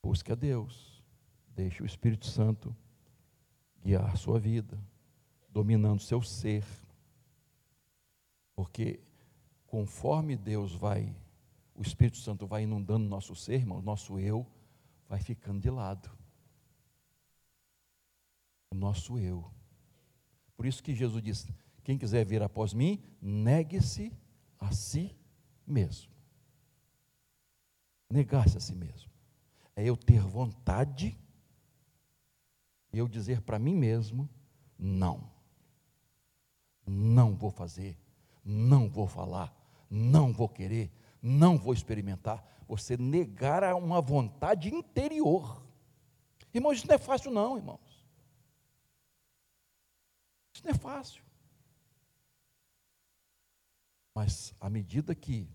Busque 0.02 0.30
a 0.30 0.34
Deus, 0.34 1.02
deixe 1.48 1.82
o 1.82 1.86
Espírito 1.86 2.26
Santo 2.26 2.76
guiar 3.82 4.16
sua 4.16 4.38
vida, 4.38 4.78
dominando 5.48 6.00
seu 6.00 6.20
ser. 6.20 6.64
Porque 8.58 8.98
conforme 9.68 10.36
Deus 10.36 10.74
vai, 10.74 11.14
o 11.76 11.80
Espírito 11.80 12.16
Santo 12.16 12.44
vai 12.44 12.64
inundando 12.64 13.08
nosso 13.08 13.32
ser, 13.36 13.54
irmão, 13.54 13.80
nosso 13.80 14.18
eu 14.18 14.44
vai 15.08 15.20
ficando 15.20 15.60
de 15.60 15.70
lado. 15.70 16.10
O 18.68 18.74
nosso 18.74 19.16
eu. 19.16 19.48
Por 20.56 20.66
isso 20.66 20.82
que 20.82 20.92
Jesus 20.92 21.22
disse: 21.22 21.54
quem 21.84 21.96
quiser 21.96 22.26
vir 22.26 22.42
após 22.42 22.74
mim, 22.74 23.00
negue-se 23.22 24.12
a 24.58 24.72
si 24.72 25.16
mesmo. 25.64 26.10
Negar-se 28.10 28.56
a 28.56 28.60
si 28.60 28.74
mesmo. 28.74 29.12
É 29.76 29.84
eu 29.84 29.96
ter 29.96 30.20
vontade 30.20 31.16
e 32.92 32.98
eu 32.98 33.06
dizer 33.06 33.40
para 33.40 33.56
mim 33.56 33.76
mesmo: 33.76 34.28
não. 34.76 35.30
Não 36.84 37.36
vou 37.36 37.52
fazer, 37.52 37.96
não 38.50 38.88
vou 38.88 39.06
falar, 39.06 39.54
não 39.90 40.32
vou 40.32 40.48
querer, 40.48 40.90
não 41.20 41.58
vou 41.58 41.74
experimentar. 41.74 42.42
Você 42.66 42.96
negar 42.96 43.62
a 43.62 43.76
uma 43.76 44.00
vontade 44.00 44.74
interior. 44.74 45.62
Irmãos, 46.52 46.78
isso 46.78 46.88
não 46.88 46.94
é 46.94 46.98
fácil, 46.98 47.30
não, 47.30 47.58
irmãos. 47.58 48.06
Isso 50.54 50.64
não 50.64 50.70
é 50.70 50.74
fácil. 50.74 51.22
Mas 54.14 54.54
à 54.58 54.70
medida 54.70 55.14
que 55.14 55.46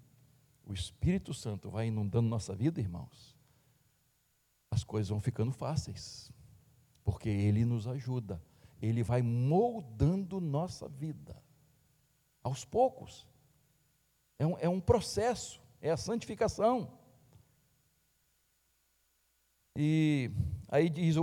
o 0.64 0.72
Espírito 0.72 1.34
Santo 1.34 1.72
vai 1.72 1.88
inundando 1.88 2.30
nossa 2.30 2.56
vida, 2.56 2.80
irmãos, 2.80 3.36
as 4.70 4.84
coisas 4.84 5.10
vão 5.10 5.20
ficando 5.20 5.52
fáceis, 5.52 6.32
porque 7.04 7.28
Ele 7.28 7.66
nos 7.66 7.88
ajuda, 7.88 8.42
Ele 8.82 9.04
vai 9.04 9.22
moldando 9.22 10.40
nossa 10.40 10.88
vida, 10.88 11.43
aos 12.44 12.66
poucos. 12.66 13.26
É 14.38 14.46
um, 14.46 14.58
é 14.60 14.70
um 14.70 14.80
processo, 14.80 15.62
é 15.82 15.89
a 15.89 15.98
santificação. 15.98 16.91
E 19.76 20.30
aí 20.70 20.89
diz, 20.89 21.15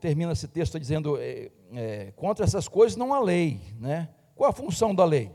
termina 0.00 0.32
esse 0.32 0.48
texto 0.48 0.80
dizendo: 0.80 1.16
é, 1.18 1.50
é, 1.72 2.12
contra 2.12 2.44
essas 2.44 2.66
coisas 2.66 2.96
não 2.96 3.12
há 3.12 3.20
lei, 3.20 3.60
né? 3.78 4.08
Qual 4.34 4.50
a 4.50 4.52
função 4.52 4.94
da 4.94 5.04
lei? 5.04 5.30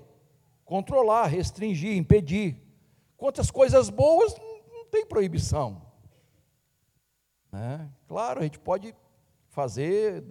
controlar, 0.70 1.26
restringir, 1.26 1.98
impedir. 1.98 2.56
Quantas 3.18 3.50
coisas 3.50 3.90
boas 3.90 4.36
não 4.72 4.86
tem 4.86 5.04
proibição. 5.04 5.82
Né? 7.52 7.90
Claro, 8.08 8.40
a 8.40 8.44
gente 8.44 8.60
pode 8.60 8.96
fazer 9.48 10.24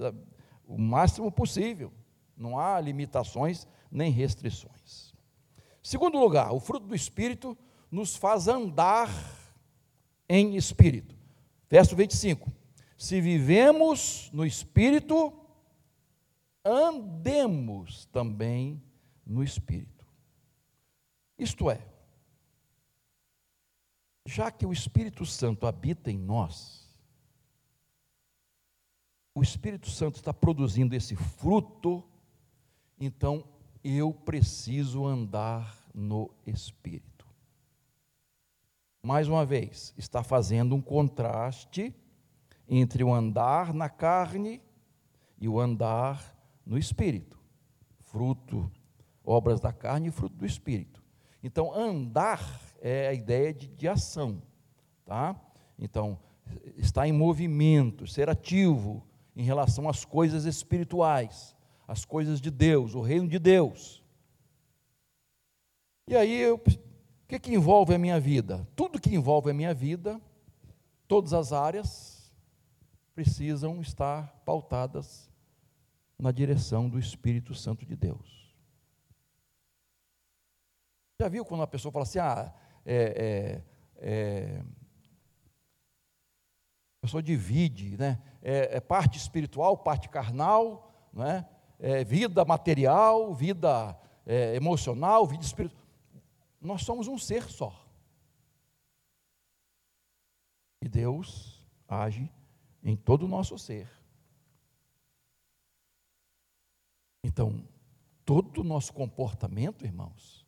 o 0.65 0.79
máximo 0.79 1.33
possível, 1.33 1.93
não 2.37 2.57
há 2.57 2.81
limitações 2.81 3.67
nem 3.91 4.11
restrições. 4.11 5.15
Segundo 5.83 6.19
lugar, 6.19 6.53
o 6.53 6.61
fruto 6.61 6.87
do 6.87 6.95
Espírito 6.95 7.57
nos 7.91 8.17
faz 8.17 8.49
andar 8.49 9.09
em 10.29 10.57
Espírito. 10.57 11.17
Verso 11.69 11.97
25: 11.97 12.53
Se 12.97 13.21
vivemos 13.21 14.31
no 14.33 14.45
Espírito, 14.45 15.33
andemos 16.65 18.07
também 18.07 18.83
no 19.27 19.43
Espírito. 19.43 20.07
Isto 21.39 21.71
é, 21.71 21.81
já 24.27 24.51
que 24.51 24.67
o 24.67 24.73
Espírito 24.73 25.25
Santo 25.25 25.67
habita 25.67 26.11
em 26.11 26.19
nós, 26.19 26.87
o 29.35 29.43
Espírito 29.43 29.89
Santo 29.89 30.17
está 30.17 30.35
produzindo 30.35 30.97
esse 30.97 31.15
fruto, 31.15 32.03
então 32.99 33.45
eu 33.83 34.13
preciso 34.13 35.07
andar 35.07 35.77
no 35.95 36.31
Espírito. 36.47 37.27
Mais 39.03 39.29
uma 39.29 39.47
vez, 39.47 39.95
está 39.97 40.23
fazendo 40.23 40.75
um 40.75 40.81
contraste 40.83 41.95
entre 42.69 43.03
o 43.03 43.13
andar 43.13 43.73
na 43.73 43.89
carne 43.89 44.61
e 45.41 45.49
o 45.49 45.59
andar 45.59 46.37
no 46.67 46.77
Espírito. 46.77 47.39
Fruto, 48.01 48.71
obras 49.25 49.61
da 49.61 49.73
carne 49.73 50.09
e 50.09 50.13
fruto 50.13 50.37
do 50.37 50.47
Espírito. 50.47 51.03
Então, 51.43 51.73
andar 51.73 52.61
é 52.81 53.09
a 53.09 53.15
ideia 53.15 53.55
de, 53.55 53.69
de 53.69 53.89
ação, 53.89 54.43
tá? 55.05 55.35
Então, 55.79 56.19
estar 56.77 57.07
em 57.07 57.13
movimento, 57.13 58.07
ser 58.07 58.29
ativo 58.29 59.07
em 59.37 59.43
relação 59.43 59.89
às 59.89 60.05
coisas 60.05 60.45
espirituais, 60.45 61.55
às 61.89 62.05
coisas 62.05 62.39
de 62.39 62.51
Deus, 62.51 62.95
o 62.95 63.01
reino 63.01 63.27
de 63.27 63.39
Deus. 63.39 64.05
E 66.07 66.15
aí, 66.15 66.39
eu, 66.39 66.57
o 66.57 67.27
que, 67.27 67.39
que 67.39 67.55
envolve 67.55 67.95
a 67.95 67.99
minha 67.99 68.21
vida? 68.21 68.69
Tudo 68.77 69.01
que 69.01 69.15
envolve 69.15 69.51
a 69.51 69.55
minha 69.55 69.73
vida, 69.73 70.21
todas 71.09 71.33
as 71.33 71.51
áreas, 71.51 72.31
precisam 73.15 73.81
estar 73.81 74.29
pautadas 74.45 75.31
na 76.19 76.31
direção 76.31 76.89
do 76.91 76.99
Espírito 76.99 77.55
Santo 77.55 77.87
de 77.87 77.97
Deus. 77.97 78.55
Já 81.19 81.29
viu 81.29 81.45
quando 81.45 81.61
uma 81.61 81.67
pessoa 81.67 81.91
fala 81.91 82.05
assim, 82.05 82.19
ah, 82.19 82.55
é, 82.85 83.63
é, 83.97 84.09
é, 84.09 84.63
a 86.99 87.01
pessoa 87.01 87.23
divide, 87.23 87.97
né? 87.97 88.21
É, 88.43 88.77
é, 88.77 88.81
parte 88.81 89.19
espiritual, 89.19 89.77
parte 89.79 90.09
carnal, 90.09 91.09
né? 91.13 91.47
É 91.79 92.03
vida 92.03 92.45
material, 92.45 93.33
vida 93.33 93.97
é, 94.27 94.55
emocional, 94.57 95.27
vida 95.27 95.45
espiritual. 95.45 95.83
Nós 96.61 96.83
somos 96.83 97.07
um 97.07 97.17
ser 97.17 97.45
só. 97.45 97.87
E 100.83 100.89
Deus 100.89 101.65
age 101.87 102.31
em 102.83 102.97
todo 102.97 103.25
o 103.25 103.29
nosso 103.29 103.57
ser. 103.59 103.89
Então, 107.23 107.67
todo 108.25 108.61
o 108.61 108.65
nosso 108.65 108.93
comportamento, 108.93 109.85
irmãos, 109.85 110.47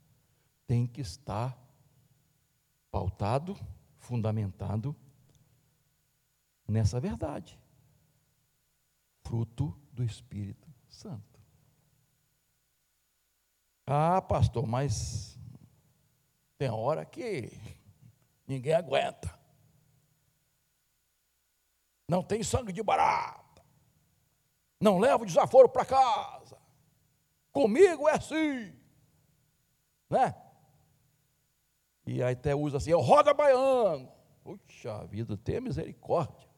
tem 0.67 0.87
que 0.87 1.01
estar 1.01 1.59
pautado, 2.91 3.57
fundamentado 3.99 4.95
nessa 6.67 7.01
verdade. 7.01 7.59
Fruto 9.23 9.77
do 9.93 10.03
Espírito 10.05 10.70
Santo. 10.91 11.41
Ah, 13.87 14.21
pastor, 14.21 14.67
mas 14.67 15.39
tem 16.59 16.69
hora 16.69 17.05
que 17.05 17.51
ninguém 18.47 18.75
aguenta. 18.75 19.39
Não 22.07 22.23
tem 22.23 22.43
sangue 22.43 22.73
de 22.73 22.83
barata. 22.83 23.63
Não 24.81 24.99
leva 24.99 25.23
o 25.23 25.27
desaforo 25.27 25.69
para 25.69 25.85
casa. 25.85 26.59
Comigo 27.53 28.09
é 28.09 28.17
assim. 28.17 28.75
Né? 30.09 30.35
E 32.07 32.23
aí 32.23 32.35
até 32.35 32.55
usa 32.55 32.79
assim, 32.79 32.93
o 32.93 33.01
roda 33.01 33.33
baiano. 33.33 34.11
Puxa 34.43 35.07
vida, 35.07 35.37
tenha 35.37 35.61
misericórdia. 35.61 36.49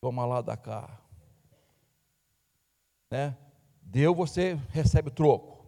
Toma 0.00 0.24
lá 0.24 0.40
da 0.40 0.56
cá. 0.56 0.98
Né? 3.10 3.36
Deu, 3.82 4.14
você 4.14 4.54
recebe 4.68 5.08
o 5.08 5.12
troco, 5.12 5.66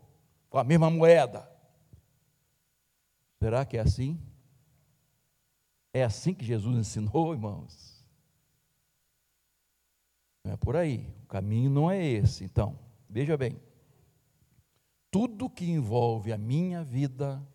com 0.49 0.59
a 0.59 0.65
mesma 0.65 0.89
moeda. 0.89 1.51
Será 3.41 3.65
que 3.65 3.77
é 3.77 3.81
assim? 3.81 4.21
É 5.93 6.05
assim 6.05 6.33
que 6.33 6.45
Jesus 6.45 6.77
ensinou, 6.77 7.33
irmãos? 7.33 7.93
Não 10.45 10.53
é 10.53 10.57
por 10.57 10.77
aí, 10.77 11.13
o 11.25 11.27
caminho 11.27 11.71
não 11.71 11.91
é 11.91 12.05
esse. 12.05 12.45
Então, 12.45 12.79
veja 13.09 13.37
bem, 13.37 13.61
tudo 15.11 15.51
que 15.51 15.65
envolve 15.65 16.33
a 16.33 16.39
minha 16.39 16.83
vida 16.83 17.47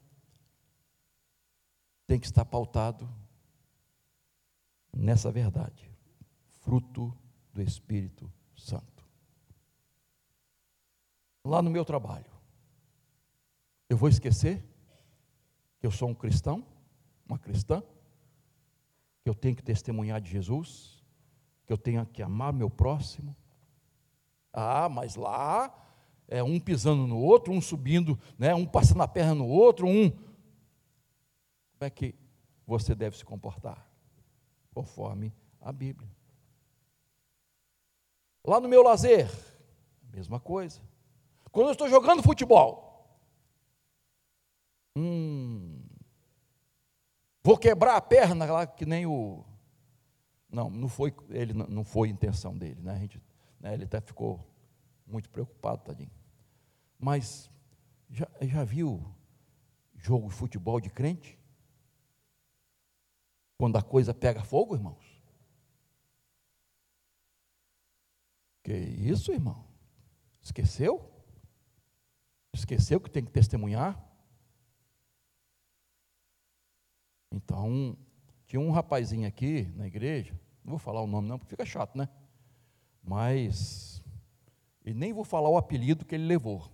tem 2.05 2.19
que 2.19 2.25
estar 2.25 2.45
pautado 2.45 3.09
nessa 4.95 5.31
verdade, 5.31 5.89
fruto 6.61 7.13
do 7.53 7.61
Espírito 7.61 8.31
Santo. 8.55 8.96
Lá 11.47 11.61
no 11.61 11.71
meu 11.71 11.85
trabalho, 11.85 12.29
eu 13.87 13.95
vou 13.95 14.09
esquecer 14.09 14.61
que 15.79 15.87
eu 15.87 15.91
sou 15.91 16.09
um 16.09 16.13
cristão, 16.13 16.61
uma 17.25 17.39
cristã, 17.39 17.81
que 19.23 19.29
eu 19.29 19.33
tenho 19.33 19.55
que 19.55 19.63
testemunhar 19.63 20.19
de 20.19 20.29
Jesus, 20.29 21.01
que 21.65 21.71
eu 21.71 21.77
tenho 21.77 22.05
que 22.05 22.21
amar 22.21 22.51
meu 22.51 22.69
próximo. 22.69 23.33
Ah, 24.51 24.89
mas 24.89 25.15
lá 25.15 25.73
é 26.27 26.43
um 26.43 26.59
pisando 26.59 27.07
no 27.07 27.17
outro, 27.17 27.53
um 27.53 27.61
subindo, 27.61 28.19
né, 28.37 28.53
um 28.53 28.65
passando 28.65 29.03
a 29.03 29.07
perna 29.07 29.35
no 29.35 29.47
outro, 29.47 29.87
um. 29.87 30.09
Como 30.09 30.25
é 31.79 31.89
que 31.89 32.13
você 32.65 32.93
deve 32.93 33.15
se 33.15 33.23
comportar? 33.23 33.89
Conforme 34.73 35.33
a 35.61 35.71
Bíblia. 35.71 36.11
Lá 38.43 38.59
no 38.59 38.67
meu 38.67 38.83
lazer, 38.83 39.31
mesma 40.11 40.41
coisa. 40.41 40.86
Quando 41.57 41.69
eu 41.69 41.71
estou 41.71 41.89
jogando 41.89 42.21
futebol, 42.21 43.17
hum, 44.95 45.83
Vou 47.41 47.57
quebrar 47.57 47.95
a 47.95 48.01
perna 48.01 48.45
lá 48.45 48.67
que 48.67 48.85
nem 48.85 49.07
o. 49.07 49.43
Não, 50.51 50.69
não 50.69 50.87
foi, 50.87 51.11
ele 51.31 51.53
não 51.53 51.83
foi 51.83 52.09
intenção 52.09 52.55
dele, 52.55 52.79
né? 52.83 52.93
A 52.93 52.99
gente, 52.99 53.19
né, 53.59 53.73
ele 53.73 53.85
até 53.85 53.99
ficou 53.99 54.47
muito 55.03 55.31
preocupado, 55.31 55.83
tadinho. 55.83 56.11
Mas 56.99 57.49
já, 58.07 58.29
já 58.39 58.63
viu 58.63 59.03
jogo 59.95 60.27
de 60.29 60.35
futebol 60.35 60.79
de 60.79 60.91
crente? 60.91 61.39
Quando 63.57 63.77
a 63.77 63.81
coisa 63.81 64.13
pega 64.13 64.43
fogo, 64.43 64.75
irmãos? 64.75 65.23
Que 68.63 68.73
isso, 68.73 69.31
irmão? 69.31 69.65
Esqueceu? 70.39 71.16
Esqueceu 72.57 72.99
que 72.99 73.09
tem 73.09 73.23
que 73.23 73.31
testemunhar? 73.31 74.03
Então, 77.31 77.95
tinha 78.47 78.59
um 78.59 78.71
rapazinho 78.71 79.27
aqui 79.27 79.71
na 79.75 79.85
igreja, 79.85 80.33
não 80.63 80.71
vou 80.71 80.79
falar 80.79 81.01
o 81.01 81.07
nome 81.07 81.27
não, 81.27 81.37
porque 81.37 81.51
fica 81.51 81.65
chato, 81.65 81.95
né? 81.95 82.09
Mas, 83.03 84.03
e 84.83 84.91
nem 84.91 85.13
vou 85.13 85.23
falar 85.23 85.49
o 85.49 85.57
apelido 85.57 86.03
que 86.03 86.15
ele 86.15 86.25
levou, 86.25 86.67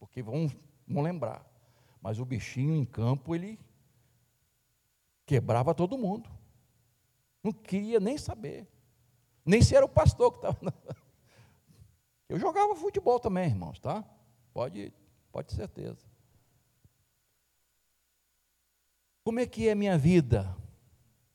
porque 0.00 0.22
vão, 0.22 0.50
vão 0.88 1.02
lembrar. 1.04 1.46
Mas 2.00 2.18
o 2.18 2.24
bichinho 2.24 2.74
em 2.74 2.84
campo, 2.84 3.32
ele 3.32 3.60
quebrava 5.24 5.72
todo 5.72 5.96
mundo. 5.96 6.28
Não 7.44 7.52
queria 7.52 8.00
nem 8.00 8.18
saber. 8.18 8.66
Nem 9.46 9.62
se 9.62 9.76
era 9.76 9.86
o 9.86 9.88
pastor 9.88 10.32
que 10.32 10.38
estava. 10.38 10.74
Eu 12.28 12.40
jogava 12.40 12.74
futebol 12.74 13.20
também, 13.20 13.46
irmãos, 13.46 13.78
tá? 13.78 14.04
Pode, 14.52 14.92
pode 15.32 15.48
ter 15.48 15.56
certeza. 15.56 16.06
Como 19.24 19.40
é 19.40 19.46
que 19.46 19.68
é 19.68 19.72
a 19.72 19.76
minha 19.76 19.96
vida? 19.96 20.56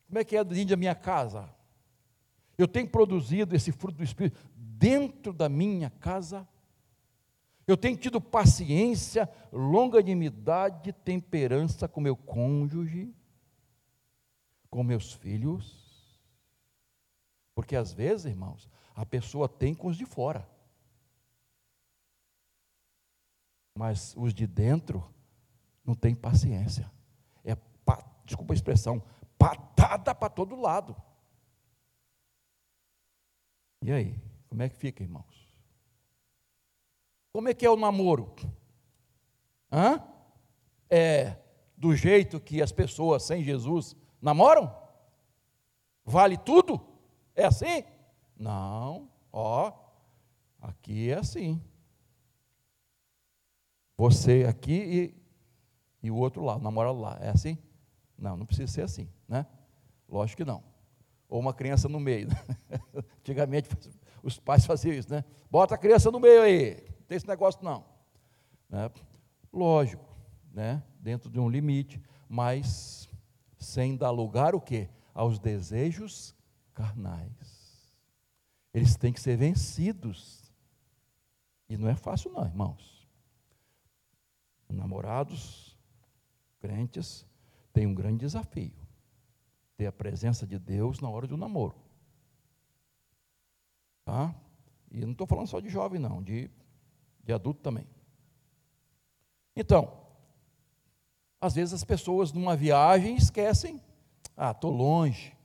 Como 0.08 0.20
é 0.20 0.24
que 0.24 0.38
é 0.38 0.44
da 0.44 0.78
minha 0.78 0.96
casa? 0.96 1.50
Eu 2.58 2.68
tenho 2.68 2.88
produzido 2.90 3.56
esse 3.56 3.72
fruto 3.72 3.98
do 3.98 4.04
Espírito 4.04 4.40
dentro 4.56 5.34
da 5.34 5.50
minha 5.50 5.90
casa? 5.90 6.48
Eu 7.66 7.76
tenho 7.76 7.98
tido 7.98 8.22
paciência, 8.22 9.30
longanimidade, 9.52 10.94
temperança 10.94 11.88
com 11.88 12.00
meu 12.00 12.16
cônjuge, 12.16 13.14
com 14.70 14.84
meus 14.84 15.12
filhos? 15.14 15.88
Porque 17.54 17.76
às 17.76 17.92
vezes, 17.92 18.26
irmãos, 18.26 18.70
a 18.96 19.06
pessoa 19.06 19.50
tem 19.50 19.74
com 19.74 19.88
os 19.88 19.98
de 19.98 20.06
fora. 20.06 20.48
Mas 23.78 24.14
os 24.18 24.34
de 24.34 24.48
dentro 24.48 25.08
não 25.86 25.96
têm 25.96 26.16
paciência 26.16 26.92
desculpa 28.28 28.54
a 28.54 28.56
expressão, 28.56 29.02
patada 29.38 30.14
para 30.14 30.30
todo 30.30 30.60
lado. 30.60 30.96
E 33.82 33.92
aí, 33.92 34.22
como 34.50 34.62
é 34.62 34.70
que 34.70 34.76
fica, 34.76 35.02
irmãos? 35.02 35.48
Como 37.32 37.48
é 37.48 37.54
que 37.54 37.66
é 37.66 37.70
o 37.70 37.78
namoro? 37.78 38.36
Hã? 39.72 40.04
É 40.90 41.38
do 41.76 41.96
jeito 41.96 42.40
que 42.40 42.62
as 42.62 42.72
pessoas 42.72 43.24
sem 43.24 43.44
Jesus 43.44 43.96
namoram? 44.22 44.76
Vale 46.04 46.38
tudo? 46.38 46.82
É 47.36 47.46
assim? 47.46 47.84
Não, 48.36 49.10
ó, 49.32 49.72
aqui 50.60 51.12
é 51.12 51.20
assim. 51.20 51.62
Você 53.98 54.46
aqui 54.48 55.14
e, 56.02 56.08
e 56.08 56.12
o 56.12 56.16
outro 56.16 56.44
lá, 56.44 56.56
o 56.56 56.60
namorado 56.60 57.00
lá, 57.00 57.18
é 57.20 57.30
assim? 57.30 57.58
Não, 58.18 58.38
não 58.38 58.46
precisa 58.46 58.72
ser 58.72 58.82
assim, 58.84 59.10
né? 59.28 59.46
Lógico 60.08 60.38
que 60.38 60.46
não. 60.46 60.64
Ou 61.28 61.40
uma 61.40 61.54
criança 61.54 61.90
no 61.90 62.00
meio. 62.00 62.28
Né? 62.28 62.36
Antigamente 63.20 63.70
os 64.24 64.40
pais 64.40 64.66
faziam 64.66 64.94
isso, 64.94 65.10
né? 65.10 65.24
Bota 65.50 65.76
a 65.76 65.78
criança 65.78 66.12
no 66.12 66.20
meio 66.20 66.42
aí. 66.42 66.84
Não 67.00 67.06
tem 67.08 67.16
esse 67.16 67.28
negócio 67.28 67.64
não. 67.64 67.84
Né? 68.70 68.90
Lógico, 69.52 70.06
né? 70.54 70.84
Dentro 71.00 71.30
de 71.30 71.40
um 71.40 71.50
limite, 71.50 72.02
mas 72.30 73.10
sem 73.58 73.96
dar 73.96 74.12
lugar 74.12 74.54
o 74.54 74.62
quê? 74.62 74.90
Aos 75.14 75.40
desejos 75.40 76.36
carnais. 76.74 77.92
Eles 78.74 78.96
têm 78.96 79.12
que 79.12 79.20
ser 79.20 79.36
vencidos. 79.36 80.54
E 81.68 81.76
não 81.78 81.90
é 81.90 81.96
fácil 81.96 82.32
não, 82.32 82.46
irmãos. 82.46 82.97
Namorados, 84.70 85.78
crentes, 86.60 87.26
tem 87.74 87.86
um 87.86 87.94
grande 87.94 88.20
desafio: 88.20 88.74
ter 89.76 89.88
a 89.88 89.92
presença 89.92 90.46
de 90.46 90.60
Deus 90.60 91.00
na 91.00 91.10
hora 91.10 91.28
do 91.28 91.38
namoro. 91.38 91.76
Tá? 94.04 94.34
E 94.92 95.02
não 95.02 95.12
estou 95.12 95.28
falando 95.28 95.48
só 95.48 95.60
de 95.60 95.70
jovem, 95.70 96.00
não, 96.00 96.24
de, 96.24 96.50
de 97.24 97.34
adulto 97.34 97.62
também. 97.62 97.88
Então, 99.56 100.06
às 101.40 101.56
vezes 101.56 101.74
as 101.74 101.84
pessoas 101.84 102.32
numa 102.32 102.56
viagem 102.56 103.16
esquecem: 103.16 103.82
ah, 104.36 104.52
estou 104.52 104.72
longe, 104.72 105.36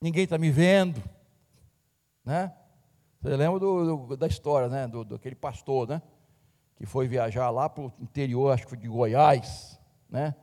ninguém 0.00 0.24
está 0.24 0.38
me 0.38 0.50
vendo, 0.50 1.02
né? 2.24 2.54
Você 3.20 3.36
lembra 3.36 3.58
do, 3.58 4.06
do, 4.06 4.16
da 4.16 4.26
história, 4.26 4.68
né? 4.68 4.86
Do, 4.86 5.02
do, 5.02 5.14
aquele 5.14 5.34
pastor, 5.34 5.88
né? 5.88 6.02
Que 6.76 6.86
foi 6.86 7.06
viajar 7.06 7.50
lá 7.50 7.68
para 7.68 7.84
o 7.84 7.92
interior, 8.00 8.52
acho 8.52 8.64
que 8.64 8.70
foi 8.70 8.78
de 8.78 8.88
Goiás, 8.88 9.80
né? 10.08 10.34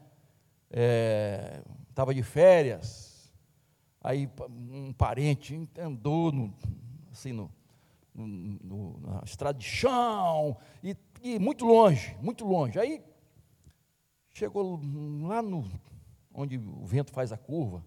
Estava 1.90 2.12
é, 2.12 2.16
de 2.16 2.24
férias, 2.24 3.32
aí 4.02 4.30
um 4.50 4.94
parente 4.94 5.70
andou 5.78 6.32
no, 6.32 6.54
assim, 7.12 7.34
no, 7.34 7.52
no, 8.16 9.00
na 9.00 9.22
estrada 9.26 9.58
de 9.58 9.66
chão, 9.66 10.58
e, 10.82 10.96
e 11.22 11.38
muito 11.40 11.66
longe, 11.66 12.16
muito 12.22 12.46
longe. 12.46 12.80
Aí 12.80 13.04
chegou 14.30 14.80
lá 15.24 15.42
no 15.42 15.70
onde 16.34 16.58
o 16.58 16.86
vento 16.86 17.12
faz 17.12 17.32
a 17.32 17.38
curva, 17.38 17.84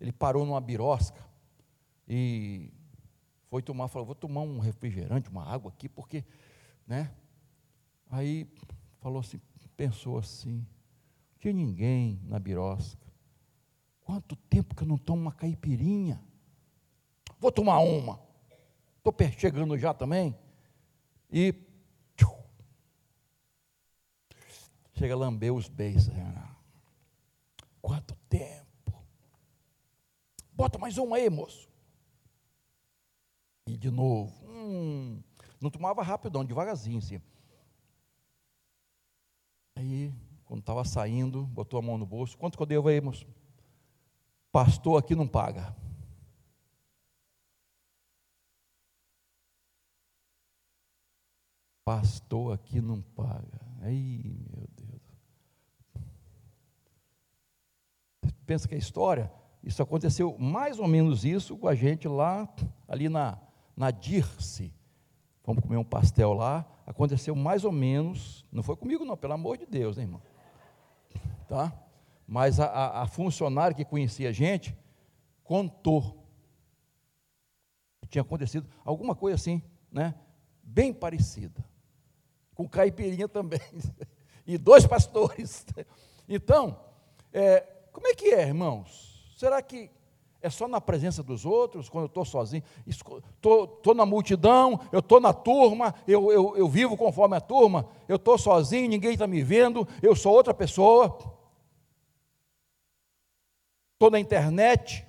ele 0.00 0.12
parou 0.12 0.44
numa 0.44 0.60
birosca 0.60 1.24
e 2.06 2.70
foi 3.48 3.62
tomar, 3.62 3.88
falou, 3.88 4.06
vou 4.06 4.14
tomar 4.14 4.42
um 4.42 4.58
refrigerante, 4.58 5.30
uma 5.30 5.44
água 5.44 5.70
aqui, 5.70 5.88
porque, 5.88 6.24
né? 6.86 7.10
Aí 8.10 8.48
falou 9.00 9.20
assim, 9.20 9.40
pensou 9.76 10.18
assim, 10.18 10.66
tinha 11.38 11.52
ninguém 11.52 12.20
na 12.24 12.38
birosca. 12.38 13.06
Quanto 14.00 14.36
tempo 14.36 14.74
que 14.74 14.82
eu 14.82 14.88
não 14.88 14.96
tomo 14.96 15.22
uma 15.22 15.32
caipirinha? 15.32 16.22
Vou 17.38 17.50
tomar 17.50 17.80
uma. 17.80 18.20
Estou 18.98 19.14
chegando 19.36 19.76
já 19.76 19.92
também. 19.92 20.36
E 21.30 21.52
tchum, 22.16 22.42
chega 24.94 25.14
a 25.14 25.16
lamber 25.16 25.52
os 25.52 25.68
beijos. 25.68 26.08
Quanto 27.82 28.14
tempo? 28.28 29.04
Bota 30.52 30.78
mais 30.78 30.98
uma 30.98 31.16
aí, 31.16 31.28
moço. 31.28 31.68
E 33.66 33.76
de 33.76 33.90
novo. 33.90 34.32
Hum, 34.48 35.20
não 35.60 35.70
tomava 35.70 36.02
rapidão, 36.02 36.44
devagarzinho 36.44 36.98
assim. 36.98 37.20
Aí, 39.76 40.10
quando 40.46 40.60
estava 40.60 40.84
saindo, 40.84 41.44
botou 41.46 41.78
a 41.78 41.82
mão 41.82 41.98
no 41.98 42.06
bolso. 42.06 42.36
Quanto 42.38 42.56
que 42.56 42.62
eu 42.62 42.66
devo 42.66 42.88
aí, 42.88 43.00
moço? 43.00 43.26
Pastor 44.50 44.98
aqui 44.98 45.14
não 45.14 45.28
paga. 45.28 45.76
Pastor 51.84 52.54
aqui 52.54 52.80
não 52.80 53.02
paga. 53.02 53.60
Ai, 53.82 54.20
meu 54.50 54.66
Deus. 54.74 54.96
Pensa 58.46 58.66
que 58.66 58.74
a 58.74 58.78
história, 58.78 59.30
isso 59.62 59.82
aconteceu 59.82 60.38
mais 60.38 60.78
ou 60.78 60.88
menos 60.88 61.24
isso 61.24 61.56
com 61.56 61.68
a 61.68 61.74
gente 61.74 62.08
lá, 62.08 62.48
ali 62.88 63.08
na, 63.08 63.38
na 63.76 63.90
Dirce. 63.90 64.72
Fomos 65.46 65.62
comer 65.62 65.76
um 65.76 65.84
pastel 65.84 66.32
lá, 66.32 66.66
aconteceu 66.84 67.32
mais 67.36 67.64
ou 67.64 67.70
menos, 67.70 68.44
não 68.50 68.64
foi 68.64 68.74
comigo 68.74 69.04
não, 69.04 69.16
pelo 69.16 69.32
amor 69.32 69.56
de 69.56 69.64
Deus, 69.64 69.96
né, 69.96 70.02
irmão? 70.02 70.20
Tá? 71.46 71.72
Mas 72.26 72.58
a, 72.58 72.66
a, 72.66 73.02
a 73.02 73.06
funcionária 73.06 73.72
que 73.72 73.84
conhecia 73.84 74.28
a 74.28 74.32
gente 74.32 74.76
contou 75.44 76.26
que 78.00 78.08
tinha 78.08 78.22
acontecido 78.22 78.68
alguma 78.84 79.14
coisa 79.14 79.36
assim, 79.36 79.62
né? 79.88 80.16
Bem 80.64 80.92
parecida 80.92 81.64
com 82.52 82.68
caipirinha 82.68 83.28
também, 83.28 83.60
e 84.44 84.58
dois 84.58 84.84
pastores. 84.84 85.64
Então, 86.28 86.76
é, 87.32 87.60
como 87.92 88.08
é 88.08 88.12
que 88.12 88.34
é, 88.34 88.48
irmãos? 88.48 89.32
Será 89.36 89.62
que 89.62 89.88
é 90.40 90.50
só 90.50 90.68
na 90.68 90.80
presença 90.80 91.22
dos 91.22 91.44
outros, 91.44 91.88
quando 91.88 92.04
eu 92.04 92.08
estou 92.08 92.24
sozinho? 92.24 92.62
Estou 92.86 93.94
na 93.94 94.06
multidão, 94.06 94.80
eu 94.92 95.00
estou 95.00 95.20
na 95.20 95.32
turma, 95.32 95.94
eu, 96.06 96.30
eu, 96.30 96.56
eu 96.56 96.68
vivo 96.68 96.96
conforme 96.96 97.36
a 97.36 97.40
turma, 97.40 97.88
eu 98.06 98.16
estou 98.16 98.38
sozinho, 98.38 98.88
ninguém 98.88 99.12
está 99.12 99.26
me 99.26 99.42
vendo, 99.42 99.86
eu 100.02 100.14
sou 100.14 100.32
outra 100.32 100.54
pessoa. 100.54 101.18
Estou 103.94 104.10
na 104.10 104.20
internet, 104.20 105.06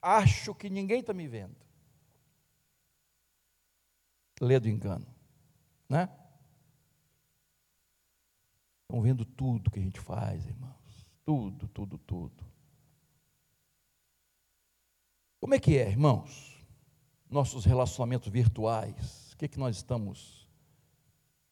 acho 0.00 0.54
que 0.54 0.70
ninguém 0.70 1.00
está 1.00 1.12
me 1.12 1.28
vendo. 1.28 1.56
Lê 4.40 4.58
do 4.58 4.68
engano, 4.68 5.06
né? 5.88 6.08
Estão 8.82 9.00
vendo 9.00 9.24
tudo 9.24 9.70
que 9.70 9.78
a 9.78 9.82
gente 9.82 10.00
faz, 10.00 10.46
irmãos. 10.46 11.06
Tudo, 11.24 11.68
tudo, 11.68 11.96
tudo. 11.98 12.51
Como 15.42 15.56
é 15.56 15.58
que 15.58 15.76
é, 15.76 15.88
irmãos? 15.88 16.56
Nossos 17.28 17.64
relacionamentos 17.64 18.28
virtuais. 18.28 19.32
O 19.32 19.36
que, 19.36 19.46
é 19.46 19.48
que 19.48 19.58
nós 19.58 19.74
estamos 19.74 20.48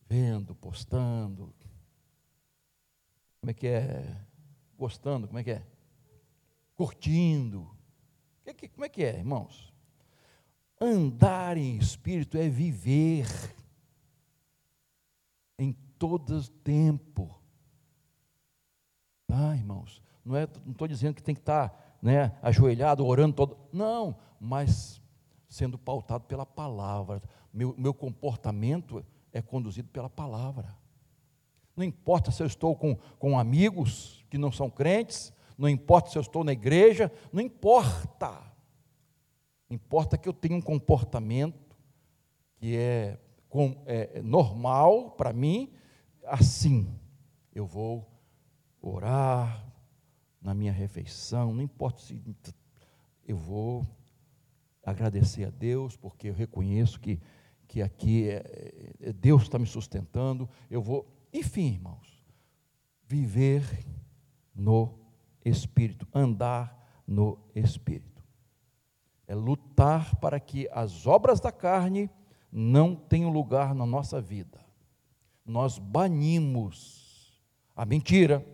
vendo, 0.07 0.55
postando? 0.55 1.53
Como 3.40 3.50
é 3.50 3.53
que 3.53 3.66
é? 3.66 4.16
Gostando, 4.79 5.26
como 5.26 5.40
é 5.40 5.42
que 5.42 5.50
é? 5.50 5.66
Curtindo. 6.76 7.68
Que, 8.44 8.55
que, 8.55 8.68
como 8.68 8.85
é 8.85 8.88
que 8.88 9.03
é, 9.03 9.18
irmãos? 9.18 9.74
Andar 10.81 11.57
em 11.57 11.76
espírito 11.76 12.38
é 12.38 12.48
viver 12.48 13.26
em 15.59 15.72
todo 15.98 16.48
tempo. 16.48 17.42
Ah, 19.26 19.57
irmãos, 19.57 20.00
não 20.24 20.37
é, 20.37 20.46
não 20.64 20.70
estou 20.70 20.87
dizendo 20.87 21.16
que 21.16 21.24
tem 21.24 21.35
que 21.35 21.40
estar 21.40 21.89
né, 22.02 22.32
ajoelhado, 22.42 23.06
orando 23.06 23.34
todo. 23.34 23.58
Não, 23.72 24.16
mas 24.40 25.00
sendo 25.48 25.76
pautado 25.76 26.24
pela 26.24 26.46
palavra. 26.46 27.22
Meu, 27.52 27.74
meu 27.76 27.92
comportamento 27.92 29.04
é 29.32 29.42
conduzido 29.42 29.88
pela 29.88 30.08
palavra. 30.08 30.76
Não 31.76 31.84
importa 31.84 32.30
se 32.30 32.42
eu 32.42 32.46
estou 32.46 32.76
com, 32.76 32.96
com 33.18 33.38
amigos 33.38 34.24
que 34.30 34.38
não 34.38 34.52
são 34.52 34.70
crentes, 34.70 35.32
não 35.56 35.68
importa 35.68 36.10
se 36.10 36.18
eu 36.18 36.22
estou 36.22 36.44
na 36.44 36.52
igreja, 36.52 37.12
não 37.32 37.42
importa. 37.42 38.40
Importa 39.68 40.16
que 40.16 40.28
eu 40.28 40.32
tenha 40.32 40.56
um 40.56 40.60
comportamento 40.60 41.76
que 42.56 42.76
é, 42.76 43.18
com, 43.48 43.82
é 43.86 44.20
normal 44.22 45.12
para 45.12 45.32
mim, 45.32 45.72
assim. 46.24 46.98
Eu 47.54 47.66
vou 47.66 48.08
orar 48.80 49.69
na 50.40 50.55
minha 50.55 50.72
refeição, 50.72 51.53
não 51.53 51.62
importa 51.62 52.00
se 52.00 52.22
eu 53.26 53.37
vou 53.37 53.87
agradecer 54.85 55.44
a 55.44 55.50
Deus, 55.50 55.96
porque 55.96 56.29
eu 56.29 56.35
reconheço 56.35 56.98
que, 56.98 57.20
que 57.68 57.83
aqui 57.83 58.29
é, 58.29 58.94
é, 59.00 59.12
Deus 59.12 59.42
está 59.42 59.59
me 59.59 59.66
sustentando. 59.66 60.48
Eu 60.70 60.81
vou, 60.81 61.07
enfim, 61.33 61.74
irmãos, 61.74 62.24
viver 63.07 63.62
no 64.55 64.98
Espírito, 65.44 66.09
andar 66.14 67.03
no 67.07 67.38
Espírito. 67.55 68.24
É 69.26 69.35
lutar 69.35 70.16
para 70.16 70.40
que 70.40 70.68
as 70.72 71.07
obras 71.07 71.38
da 71.38 71.53
carne 71.53 72.11
não 72.50 72.96
tenham 72.96 73.31
lugar 73.31 73.74
na 73.74 73.87
nossa 73.87 74.20
vida 74.20 74.61
nós 75.50 75.79
banimos 75.79 77.40
a 77.74 77.85
mentira, 77.85 78.44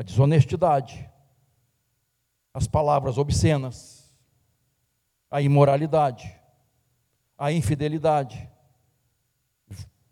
a 0.00 0.02
desonestidade, 0.02 1.06
as 2.54 2.66
palavras 2.66 3.18
obscenas, 3.18 4.10
a 5.30 5.42
imoralidade, 5.42 6.34
a 7.36 7.52
infidelidade, 7.52 8.48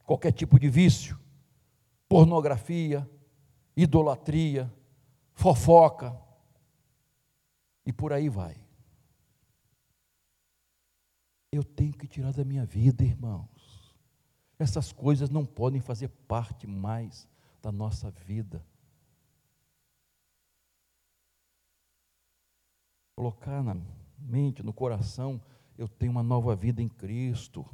qualquer 0.05 0.33
tipo 0.33 0.61
de 0.61 0.69
vício, 0.69 1.19
pornografia, 2.07 3.11
idolatria, 3.75 4.71
fofoca, 5.33 6.15
e 7.87 7.91
por 7.91 8.13
aí 8.13 8.29
vai. 8.29 8.63
Eu 11.51 11.65
tenho 11.65 11.95
que 11.95 12.07
tirar 12.07 12.35
da 12.35 12.45
minha 12.45 12.67
vida, 12.67 13.03
irmãos. 13.03 13.97
Essas 14.59 14.93
coisas 14.93 15.31
não 15.31 15.47
podem 15.47 15.81
fazer 15.81 16.09
parte 16.09 16.67
mais 16.67 17.27
da 17.63 17.73
nossa 17.73 18.11
vida. 18.11 18.63
Colocar 23.19 23.65
na 23.65 23.77
mente, 24.17 24.63
no 24.63 24.73
coração, 24.73 25.43
eu 25.77 25.89
tenho 25.89 26.13
uma 26.13 26.23
nova 26.23 26.55
vida 26.55 26.81
em 26.81 26.87
Cristo. 26.87 27.67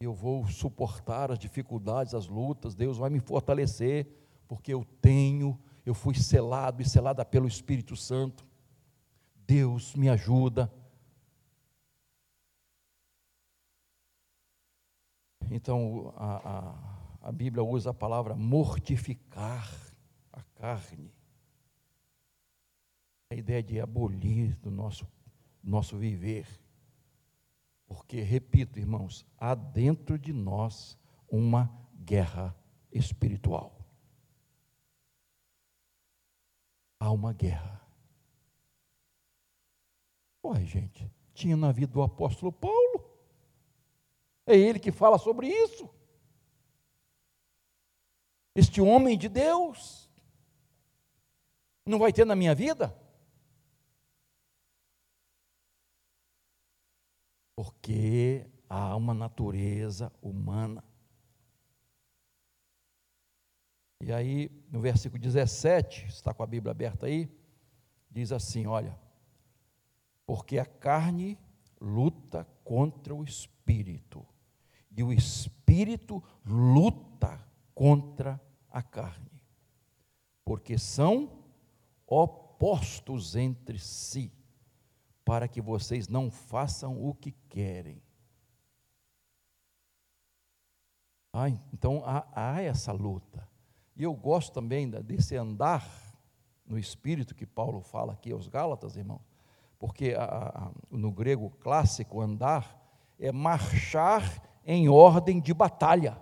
Eu 0.00 0.12
vou 0.12 0.44
suportar 0.48 1.30
as 1.30 1.38
dificuldades, 1.38 2.14
as 2.14 2.26
lutas, 2.26 2.74
Deus 2.74 2.98
vai 2.98 3.10
me 3.10 3.20
fortalecer, 3.20 4.08
porque 4.48 4.74
eu 4.74 4.84
tenho, 5.00 5.56
eu 5.86 5.94
fui 5.94 6.16
selado 6.16 6.82
e 6.82 6.84
selada 6.84 7.24
pelo 7.24 7.46
Espírito 7.46 7.94
Santo. 7.94 8.44
Deus 9.46 9.94
me 9.94 10.08
ajuda. 10.08 10.68
Então, 15.48 16.12
a, 16.16 16.48
a, 17.22 17.28
a 17.28 17.30
Bíblia 17.30 17.62
usa 17.62 17.90
a 17.90 17.94
palavra 17.94 18.34
mortificar 18.34 19.72
a 20.32 20.42
carne. 20.56 21.13
A 23.34 23.36
ideia 23.36 23.60
de 23.60 23.80
abolir 23.80 24.54
do 24.60 24.70
nosso, 24.70 25.04
nosso 25.60 25.98
viver. 25.98 26.46
Porque, 27.84 28.20
repito, 28.20 28.78
irmãos, 28.78 29.26
há 29.36 29.56
dentro 29.56 30.16
de 30.16 30.32
nós 30.32 30.96
uma 31.28 31.68
guerra 31.96 32.56
espiritual. 32.92 33.76
Há 37.00 37.10
uma 37.10 37.32
guerra. 37.32 37.84
Ué, 40.44 40.64
gente, 40.64 41.10
tinha 41.32 41.56
na 41.56 41.72
vida 41.72 41.92
do 41.92 42.02
apóstolo 42.02 42.52
Paulo. 42.52 43.18
É 44.46 44.56
ele 44.56 44.78
que 44.78 44.92
fala 44.92 45.18
sobre 45.18 45.48
isso. 45.48 45.90
Este 48.54 48.80
homem 48.80 49.18
de 49.18 49.28
Deus 49.28 50.08
não 51.84 51.98
vai 51.98 52.12
ter 52.12 52.24
na 52.24 52.36
minha 52.36 52.54
vida? 52.54 53.02
Porque 57.54 58.46
há 58.68 58.96
uma 58.96 59.14
natureza 59.14 60.12
humana. 60.20 60.82
E 64.00 64.12
aí, 64.12 64.50
no 64.70 64.80
versículo 64.80 65.20
17, 65.20 66.06
está 66.06 66.34
com 66.34 66.42
a 66.42 66.46
Bíblia 66.46 66.72
aberta 66.72 67.06
aí, 67.06 67.30
diz 68.10 68.32
assim: 68.32 68.66
olha, 68.66 68.98
porque 70.26 70.58
a 70.58 70.66
carne 70.66 71.38
luta 71.80 72.46
contra 72.64 73.14
o 73.14 73.24
espírito 73.24 74.26
e 74.90 75.02
o 75.02 75.12
espírito 75.12 76.22
luta 76.44 77.40
contra 77.74 78.40
a 78.70 78.82
carne, 78.82 79.30
porque 80.44 80.78
são 80.78 81.44
opostos 82.06 83.34
entre 83.36 83.78
si, 83.78 84.32
para 85.24 85.48
que 85.48 85.60
vocês 85.60 86.08
não 86.08 86.30
façam 86.30 87.02
o 87.02 87.14
que 87.14 87.32
querem. 87.48 88.02
Ah, 91.32 91.48
então 91.72 92.02
há, 92.04 92.26
há 92.32 92.62
essa 92.62 92.92
luta. 92.92 93.48
E 93.96 94.02
eu 94.02 94.14
gosto 94.14 94.52
também 94.52 94.88
desse 94.88 95.36
andar 95.36 95.88
no 96.66 96.78
espírito 96.78 97.34
que 97.34 97.46
Paulo 97.46 97.80
fala 97.80 98.12
aqui 98.12 98.32
aos 98.32 98.48
Gálatas, 98.48 98.96
irmão, 98.96 99.20
porque 99.78 100.14
a, 100.16 100.24
a, 100.24 100.70
no 100.90 101.10
grego 101.10 101.50
clássico, 101.60 102.20
andar 102.20 102.80
é 103.18 103.30
marchar 103.32 104.42
em 104.64 104.88
ordem 104.88 105.40
de 105.40 105.54
batalha. 105.54 106.20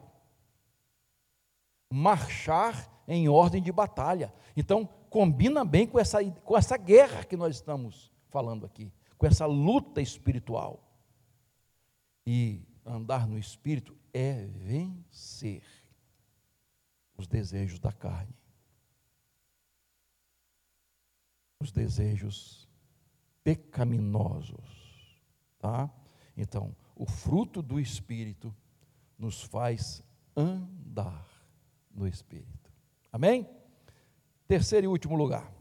Marchar 1.92 2.90
em 3.06 3.28
ordem 3.28 3.62
de 3.62 3.72
batalha. 3.72 4.32
Então, 4.56 4.86
combina 5.10 5.64
bem 5.64 5.86
com 5.86 5.98
essa, 5.98 6.24
com 6.24 6.56
essa 6.56 6.76
guerra 6.76 7.24
que 7.24 7.36
nós 7.36 7.56
estamos 7.56 8.11
falando 8.32 8.64
aqui, 8.64 8.90
com 9.18 9.26
essa 9.26 9.46
luta 9.46 10.00
espiritual. 10.00 10.88
E 12.26 12.62
andar 12.84 13.28
no 13.28 13.38
espírito 13.38 13.96
é 14.12 14.46
vencer 14.46 15.62
os 17.16 17.26
desejos 17.26 17.78
da 17.78 17.92
carne, 17.92 18.34
os 21.60 21.70
desejos 21.70 22.68
pecaminosos, 23.44 25.20
tá? 25.58 25.90
Então, 26.36 26.74
o 26.96 27.06
fruto 27.06 27.60
do 27.60 27.78
espírito 27.78 28.54
nos 29.18 29.42
faz 29.42 30.02
andar 30.36 31.28
no 31.90 32.08
espírito. 32.08 32.72
Amém? 33.12 33.48
Terceiro 34.48 34.86
e 34.86 34.88
último 34.88 35.16
lugar. 35.16 35.52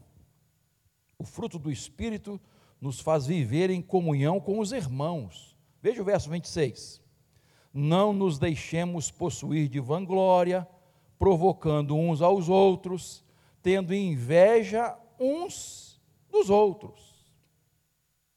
O 1.18 1.24
fruto 1.24 1.58
do 1.58 1.70
espírito 1.70 2.40
nos 2.82 2.98
faz 2.98 3.24
viver 3.24 3.70
em 3.70 3.80
comunhão 3.80 4.40
com 4.40 4.58
os 4.58 4.72
irmãos. 4.72 5.56
Veja 5.80 6.02
o 6.02 6.04
verso 6.04 6.28
26. 6.28 7.00
Não 7.72 8.12
nos 8.12 8.40
deixemos 8.40 9.08
possuir 9.08 9.68
de 9.68 9.78
vanglória, 9.78 10.68
provocando 11.16 11.94
uns 11.94 12.20
aos 12.20 12.48
outros, 12.48 13.24
tendo 13.62 13.94
inveja 13.94 14.98
uns 15.16 16.02
dos 16.28 16.50
outros. 16.50 17.24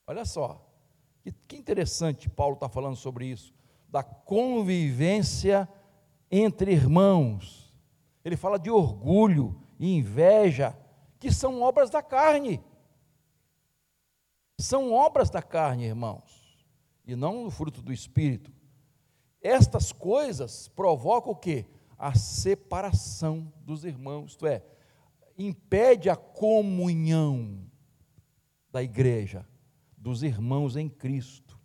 Olha 0.05 0.23
só, 0.23 0.63
que 1.47 1.55
interessante 1.57 2.29
Paulo 2.29 2.53
está 2.53 2.69
falando 2.69 2.95
sobre 2.95 3.25
isso, 3.25 3.51
da 3.89 4.03
convivência 4.03 5.67
entre 6.29 6.71
irmãos. 6.71 7.73
Ele 8.23 8.37
fala 8.37 8.59
de 8.59 8.69
orgulho 8.69 9.59
e 9.79 9.95
inveja, 9.95 10.77
que 11.19 11.31
são 11.31 11.63
obras 11.63 11.89
da 11.89 12.03
carne. 12.03 12.61
São 14.57 14.93
obras 14.93 15.29
da 15.29 15.41
carne, 15.41 15.85
irmãos, 15.85 16.57
e 17.05 17.15
não 17.15 17.45
o 17.45 17.51
fruto 17.51 17.81
do 17.81 17.91
Espírito. 17.91 18.51
Estas 19.41 19.91
coisas 19.91 20.67
provocam 20.69 21.33
o 21.33 21.35
quê? 21.35 21.65
A 21.97 22.15
separação 22.15 23.51
dos 23.61 23.85
irmãos, 23.85 24.31
isto 24.31 24.47
é, 24.47 24.63
impede 25.37 26.09
a 26.09 26.15
comunhão 26.15 27.59
da 28.71 28.81
igreja, 28.81 29.45
dos 29.97 30.23
irmãos 30.23 30.75
em 30.75 30.89
Cristo. 30.89 31.59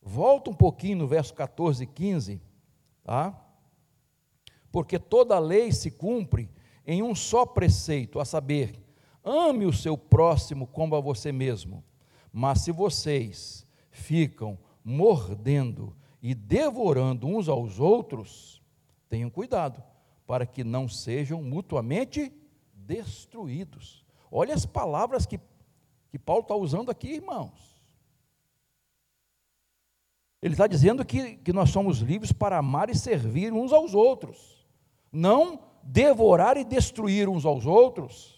Volta 0.00 0.50
um 0.50 0.54
pouquinho 0.54 0.98
no 0.98 1.06
verso 1.06 1.34
14 1.34 1.84
e 1.84 1.86
15, 1.86 2.40
tá? 3.02 3.40
Porque 4.70 4.98
toda 4.98 5.38
lei 5.38 5.72
se 5.72 5.90
cumpre 5.90 6.50
em 6.86 7.02
um 7.02 7.14
só 7.14 7.46
preceito, 7.46 8.20
a 8.20 8.24
saber, 8.24 8.78
ame 9.22 9.66
o 9.66 9.72
seu 9.72 9.96
próximo 9.96 10.66
como 10.66 10.94
a 10.94 11.00
você 11.00 11.32
mesmo. 11.32 11.82
Mas 12.36 12.62
se 12.62 12.72
vocês 12.72 13.64
ficam 13.92 14.58
mordendo 14.84 15.96
e 16.20 16.34
devorando 16.34 17.28
uns 17.28 17.48
aos 17.48 17.78
outros, 17.78 18.60
tenham 19.08 19.30
cuidado, 19.30 19.80
para 20.26 20.44
que 20.44 20.64
não 20.64 20.88
sejam 20.88 21.40
mutuamente 21.40 22.32
destruídos. 22.74 24.04
Olha 24.32 24.52
as 24.52 24.66
palavras 24.66 25.26
que, 25.26 25.38
que 26.10 26.18
Paulo 26.18 26.42
está 26.42 26.56
usando 26.56 26.90
aqui, 26.90 27.12
irmãos. 27.12 27.80
Ele 30.42 30.54
está 30.54 30.66
dizendo 30.66 31.04
que, 31.04 31.36
que 31.36 31.52
nós 31.52 31.70
somos 31.70 31.98
livres 31.98 32.32
para 32.32 32.58
amar 32.58 32.90
e 32.90 32.96
servir 32.96 33.52
uns 33.52 33.72
aos 33.72 33.94
outros, 33.94 34.66
não 35.12 35.62
devorar 35.84 36.56
e 36.56 36.64
destruir 36.64 37.28
uns 37.28 37.46
aos 37.46 37.64
outros. 37.64 38.33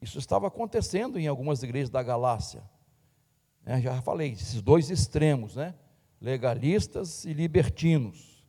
Isso 0.00 0.18
estava 0.18 0.46
acontecendo 0.46 1.18
em 1.18 1.26
algumas 1.26 1.62
igrejas 1.62 1.90
da 1.90 2.02
Galácia. 2.02 2.62
É, 3.64 3.80
já 3.80 4.00
falei, 4.02 4.32
esses 4.32 4.62
dois 4.62 4.90
extremos, 4.90 5.56
né? 5.56 5.74
legalistas 6.20 7.24
e 7.24 7.32
libertinos, 7.32 8.44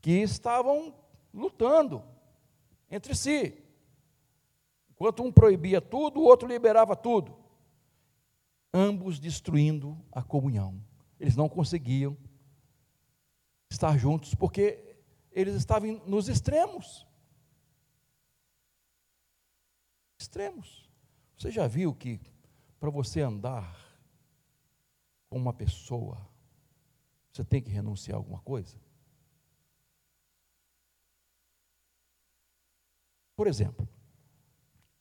que 0.00 0.22
estavam 0.22 0.94
lutando 1.32 2.02
entre 2.90 3.14
si. 3.14 3.62
Enquanto 4.90 5.22
um 5.22 5.32
proibia 5.32 5.80
tudo, 5.80 6.20
o 6.20 6.24
outro 6.24 6.48
liberava 6.48 6.96
tudo. 6.96 7.36
Ambos 8.72 9.18
destruindo 9.18 9.98
a 10.12 10.22
comunhão. 10.22 10.80
Eles 11.18 11.36
não 11.36 11.48
conseguiam 11.48 12.16
estar 13.70 13.96
juntos 13.98 14.34
porque 14.34 14.96
eles 15.32 15.54
estavam 15.54 16.00
nos 16.06 16.28
extremos 16.28 17.05
extremos. 20.18 20.88
Você 21.36 21.50
já 21.50 21.66
viu 21.66 21.94
que 21.94 22.20
para 22.78 22.90
você 22.90 23.20
andar 23.20 23.76
com 25.28 25.36
uma 25.36 25.52
pessoa, 25.52 26.26
você 27.32 27.44
tem 27.44 27.62
que 27.62 27.70
renunciar 27.70 28.16
a 28.16 28.18
alguma 28.18 28.40
coisa? 28.40 28.76
Por 33.34 33.46
exemplo, 33.46 33.86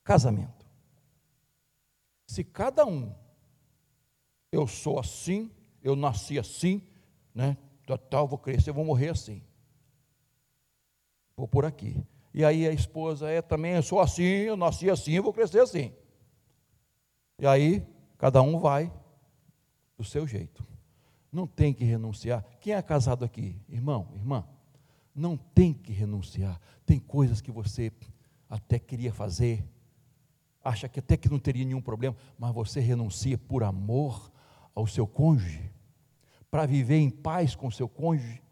casamento. 0.04 0.66
Se 2.28 2.44
cada 2.44 2.86
um, 2.86 3.16
eu 4.52 4.68
sou 4.68 5.00
assim, 5.00 5.50
eu 5.82 5.96
nasci 5.96 6.38
assim, 6.38 6.86
né? 7.34 7.58
Tal, 8.10 8.28
vou 8.28 8.38
crescer, 8.38 8.72
vou 8.72 8.84
morrer 8.84 9.10
assim. 9.10 9.42
Vou 11.38 11.48
por 11.48 11.66
aqui. 11.66 12.06
E 12.38 12.44
aí 12.44 12.68
a 12.68 12.74
esposa 12.74 13.30
é 13.30 13.42
também, 13.42 13.76
eu 13.76 13.82
sou 13.82 14.02
assim, 14.02 14.22
eu 14.22 14.58
nasci 14.58 14.90
assim, 14.90 15.14
eu 15.14 15.24
vou 15.24 15.32
crescer 15.32 15.62
assim. 15.62 15.94
E 17.40 17.48
aí, 17.48 17.82
cada 18.18 18.42
um 18.42 18.60
vai 18.60 18.92
do 19.98 20.04
seu 20.04 20.28
jeito. 20.28 20.62
Não 21.32 21.48
tem 21.48 21.74
que 21.74 21.86
renunciar. 21.86 22.44
Quem 22.60 22.74
é 22.74 22.82
casado 22.82 23.24
aqui? 23.24 23.58
Irmão, 23.70 24.10
irmã, 24.14 24.46
não 25.16 25.38
tem 25.38 25.74
que 25.74 25.94
renunciar. 25.94 26.60
Tem 26.86 27.00
coisas 27.00 27.40
que 27.40 27.52
você 27.52 27.90
até 28.50 28.80
queria 28.80 29.14
fazer, 29.14 29.66
acha 30.62 30.90
que 30.90 31.00
até 31.00 31.16
que 31.16 31.32
não 31.32 31.40
teria 31.40 31.64
nenhum 31.64 31.82
problema, 31.82 32.18
mas 32.38 32.54
você 32.54 32.82
renuncia 32.82 33.38
por 33.38 33.64
amor 33.64 34.30
ao 34.76 34.86
seu 34.86 35.08
cônjuge, 35.08 35.72
para 36.52 36.66
viver 36.66 36.98
em 36.98 37.10
paz 37.10 37.56
com 37.56 37.68
o 37.68 37.72
seu 37.72 37.88
cônjuge. 37.88 38.44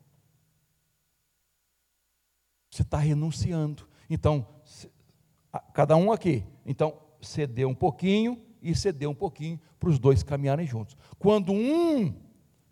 Você 2.73 2.81
está 2.81 2.97
renunciando. 2.97 3.87
Então, 4.09 4.47
cada 5.75 5.95
um 5.95 6.11
aqui, 6.11 6.43
então, 6.65 6.99
cedeu 7.21 7.69
um 7.69 7.75
pouquinho 7.75 8.43
e 8.63 8.73
cedeu 8.73 9.11
um 9.11 9.15
pouquinho 9.15 9.61
para 9.79 9.89
os 9.89 9.99
dois 9.99 10.23
caminharem 10.23 10.65
juntos. 10.65 10.97
Quando 11.19 11.53
um 11.53 12.19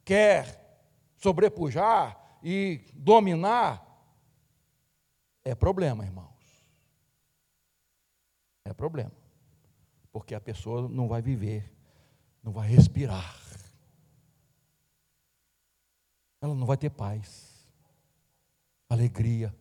quer 0.03 0.81
sobrepujar 1.17 2.39
e 2.41 2.81
dominar, 2.95 3.85
é 5.45 5.53
problema, 5.53 6.03
irmãos. 6.03 6.65
É 8.65 8.73
problema. 8.73 9.11
Porque 10.11 10.33
a 10.33 10.41
pessoa 10.41 10.89
não 10.89 11.07
vai 11.07 11.21
viver, 11.21 11.71
não 12.41 12.51
vai 12.51 12.67
respirar. 12.67 13.39
Ela 16.41 16.55
não 16.55 16.65
vai 16.65 16.75
ter 16.75 16.89
paz, 16.89 17.67
alegria, 18.89 19.55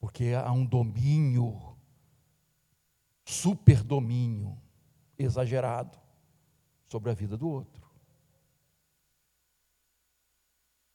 porque 0.00 0.32
há 0.32 0.50
um 0.50 0.64
domínio, 0.64 1.76
super 3.22 3.82
domínio, 3.82 4.56
exagerado 5.18 5.98
sobre 6.86 7.10
a 7.10 7.14
vida 7.14 7.36
do 7.36 7.48
outro. 7.48 7.88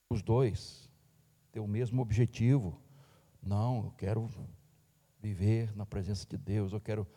Os 0.09 0.23
dois 0.23 0.89
têm 1.51 1.61
o 1.61 1.67
mesmo 1.67 2.01
objetivo. 2.01 2.81
Não, 3.41 3.85
eu 3.85 3.91
quero 3.91 4.29
viver 5.21 5.75
na 5.75 5.85
presença 5.85 6.25
de 6.27 6.37
Deus, 6.37 6.73
eu 6.73 6.81
quero 6.81 7.07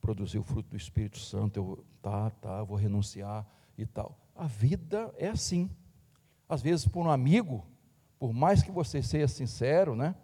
produzir 0.00 0.38
o 0.38 0.42
fruto 0.42 0.70
do 0.70 0.76
Espírito 0.76 1.18
Santo, 1.18 1.56
eu 1.58 1.84
tá, 2.02 2.30
tá, 2.30 2.62
vou 2.62 2.76
renunciar 2.76 3.46
e 3.76 3.86
tal. 3.86 4.18
A 4.34 4.46
vida 4.46 5.12
é 5.16 5.28
assim. 5.28 5.70
Às 6.46 6.62
vezes, 6.62 6.86
por 6.86 7.06
um 7.06 7.10
amigo, 7.10 7.66
por 8.18 8.32
mais 8.32 8.62
que 8.62 8.70
você 8.70 9.02
seja 9.02 9.28
sincero, 9.28 9.96
né? 9.96 10.14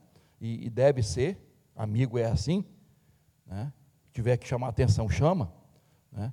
E, 0.45 0.67
e 0.67 0.71
deve 0.71 1.03
ser, 1.03 1.41
amigo 1.75 2.19
é 2.19 2.27
assim, 2.27 2.63
né? 3.47 3.73
tiver 4.13 4.37
que 4.37 4.47
chamar 4.47 4.69
atenção, 4.69 5.09
chama. 5.09 5.51
Né? 6.13 6.33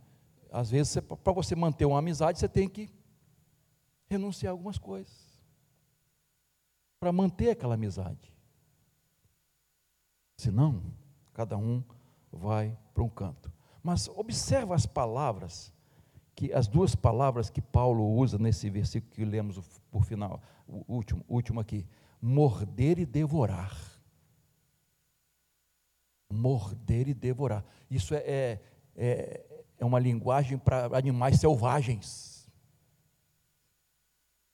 às 0.51 0.69
vezes, 0.69 0.97
para 1.23 1.31
você 1.31 1.55
manter 1.55 1.85
uma 1.85 1.99
amizade, 1.99 2.37
você 2.37 2.49
tem 2.49 2.67
que 2.67 2.89
renunciar 4.09 4.51
algumas 4.51 4.77
coisas 4.77 5.31
para 6.99 7.13
manter 7.13 7.51
aquela 7.51 7.75
amizade. 7.75 8.33
Senão, 10.37 10.83
cada 11.33 11.57
um 11.57 11.81
vai 12.29 12.77
para 12.93 13.03
um 13.03 13.09
canto. 13.09 13.49
Mas 13.81 14.09
observa 14.09 14.75
as 14.75 14.85
palavras, 14.85 15.73
que 16.35 16.51
as 16.51 16.67
duas 16.67 16.95
palavras 16.95 17.49
que 17.49 17.61
Paulo 17.61 18.05
usa 18.17 18.37
nesse 18.37 18.69
versículo 18.69 19.13
que 19.13 19.23
lemos 19.23 19.57
por 19.89 20.03
final, 20.03 20.41
o 20.67 20.83
último, 20.93 21.23
último 21.29 21.61
aqui, 21.61 21.87
morder 22.21 22.99
e 22.99 23.05
devorar. 23.05 23.90
Morder 26.31 27.07
e 27.09 27.13
devorar. 27.13 27.63
Isso 27.89 28.13
é, 28.13 28.19
é, 28.19 28.59
é, 28.95 29.45
é 29.79 29.85
uma 29.85 29.99
linguagem 29.99 30.57
para 30.57 30.85
animais 30.97 31.39
selvagens. 31.39 32.49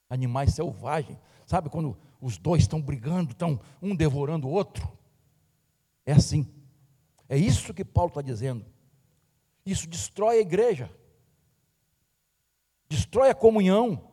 Animais 0.09 0.53
selvagens. 0.53 1.17
Sabe 1.45 1.69
quando 1.69 1.97
os 2.21 2.37
dois 2.37 2.63
estão 2.63 2.81
brigando, 2.81 3.31
estão 3.31 3.59
um 3.81 3.95
devorando 3.95 4.47
o 4.47 4.51
outro? 4.51 4.91
É 6.05 6.13
assim. 6.13 6.47
É 7.29 7.37
isso 7.37 7.73
que 7.73 7.83
Paulo 7.83 8.09
está 8.09 8.21
dizendo. 8.21 8.65
Isso 9.65 9.87
destrói 9.87 10.37
a 10.37 10.41
igreja, 10.41 10.89
destrói 12.87 13.29
a 13.29 13.35
comunhão. 13.35 14.09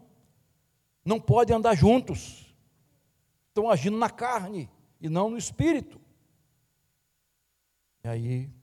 Não 1.04 1.20
podem 1.20 1.54
andar 1.54 1.74
juntos. 1.76 2.52
Estão 3.48 3.70
agindo 3.70 3.96
na 3.96 4.10
carne 4.10 4.68
e 5.00 5.08
não 5.08 5.30
no 5.30 5.38
espírito. 5.38 6.00
E 8.04 8.08
aí 8.08 8.54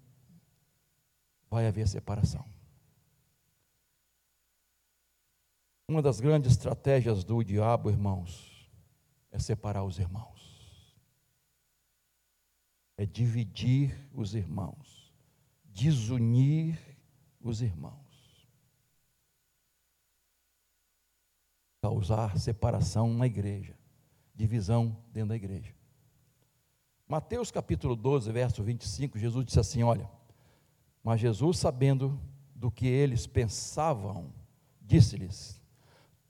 vai 1.50 1.68
haver 1.68 1.88
separação. 1.88 2.46
Uma 5.89 6.02
das 6.02 6.22
grandes 6.22 6.52
estratégias 6.52 7.24
do 7.24 7.44
diabo, 7.44 7.89
irmãos, 7.89 8.70
é 9.32 9.39
separar 9.39 9.84
os 9.84 10.00
irmãos 10.00 10.42
é 13.02 13.06
dividir 13.08 13.98
os 14.14 14.36
irmãos, 14.36 15.12
desunir 15.66 16.78
os 17.39 17.60
irmãos, 17.60 18.48
causar 21.82 22.38
separação 22.38 23.12
na 23.12 23.26
igreja, 23.26 23.76
divisão 24.36 25.04
dentro 25.12 25.30
da 25.30 25.36
igreja. 25.36 25.74
Mateus 27.12 27.51
capítulo 27.51 27.93
12, 27.93 28.32
verso 28.32 28.64
25, 28.64 29.20
Jesus 29.20 29.45
disse 29.45 29.59
assim: 29.59 29.84
Olha, 29.84 30.09
mas 31.03 31.20
Jesus, 31.20 31.57
sabendo 31.57 32.18
do 32.55 32.72
que 32.72 32.88
eles 32.88 33.28
pensavam, 33.28 34.32
disse-lhes: 34.80 35.62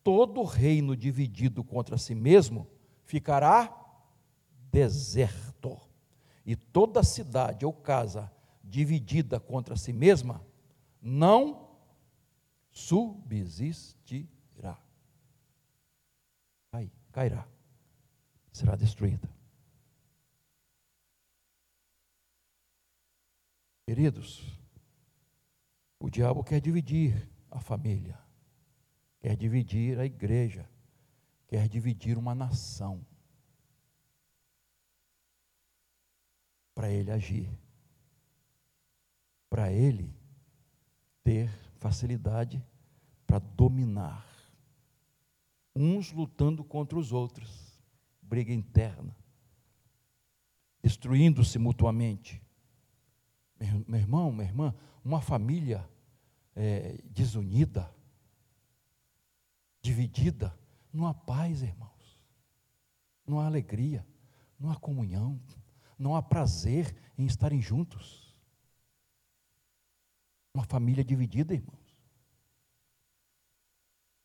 Todo 0.04 0.42
reino 0.42 0.98
dividido 0.98 1.64
contra 1.64 2.00
si 2.00 2.16
mesmo 2.16 2.68
ficará 3.04 3.72
deserto 4.72 5.80
e 6.44 6.56
toda 6.56 7.04
cidade 7.04 7.64
ou 7.64 7.72
casa 7.72 8.32
dividida 8.64 9.40
contra 9.40 9.76
si 9.76 9.94
mesma 9.94 10.44
não 11.00 11.70
subsistirá. 12.72 14.80
Cai, 16.72 16.92
cairá, 17.12 17.48
será 18.52 18.76
destruída. 18.76 19.30
Queridos, 23.86 24.58
o 26.00 26.10
diabo 26.10 26.44
quer 26.44 26.62
dividir 26.62 27.30
a 27.50 27.60
família, 27.60 28.20
quer 29.20 29.36
dividir 29.36 30.00
a 30.00 30.06
igreja, 30.06 30.70
quer 31.48 31.68
dividir 31.68 32.18
uma 32.18 32.34
nação. 32.34 33.06
para 36.74 36.90
ele 36.90 37.12
agir, 37.12 37.48
para 39.48 39.72
ele 39.72 40.12
ter 41.24 41.48
facilidade 41.76 42.60
para 43.28 43.38
dominar. 43.38 44.26
Uns 45.76 46.12
lutando 46.12 46.64
contra 46.64 46.98
os 46.98 47.12
outros, 47.12 47.80
briga 48.20 48.52
interna, 48.52 49.16
destruindo-se 50.82 51.60
mutuamente. 51.60 52.42
Meu 53.88 54.00
irmão, 54.00 54.32
minha 54.32 54.48
irmã, 54.48 54.76
uma 55.04 55.22
família 55.22 55.88
é, 56.56 57.00
desunida, 57.06 57.94
dividida, 59.82 60.58
não 60.92 61.08
há 61.08 61.14
paz, 61.14 61.62
irmãos, 61.62 62.20
não 63.26 63.40
há 63.40 63.46
alegria, 63.46 64.06
não 64.60 64.72
há 64.72 64.76
comunhão 64.76 65.40
não 66.02 66.16
há 66.16 66.22
prazer 66.22 66.96
em 67.16 67.26
estarem 67.26 67.62
juntos. 67.62 68.36
Uma 70.52 70.64
família 70.64 71.04
dividida, 71.04 71.54
irmãos. 71.54 71.96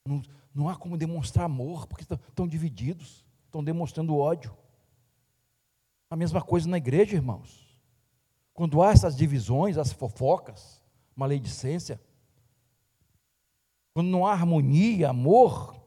Não, 0.07 0.23
não 0.55 0.69
há 0.71 0.77
como 0.77 0.97
demonstrar 0.97 1.45
amor, 1.45 1.87
porque 1.87 2.03
estão, 2.03 2.19
estão 2.29 2.49
divididos, 2.49 3.25
estão 3.45 3.63
demonstrando 3.63 4.17
ódio. 4.17 4.57
A 6.11 6.17
mesma 6.17 6.41
coisa 6.41 6.67
na 6.67 6.79
igreja, 6.79 7.15
irmãos. 7.15 7.66
Quando 8.57 8.83
há 8.83 8.91
essas 8.91 9.15
divisões, 9.15 9.79
as 9.79 9.93
fofocas, 9.93 10.83
maledicência, 11.15 12.01
quando 13.95 14.09
não 14.09 14.27
há 14.27 14.33
harmonia, 14.33 15.11
amor, 15.11 15.81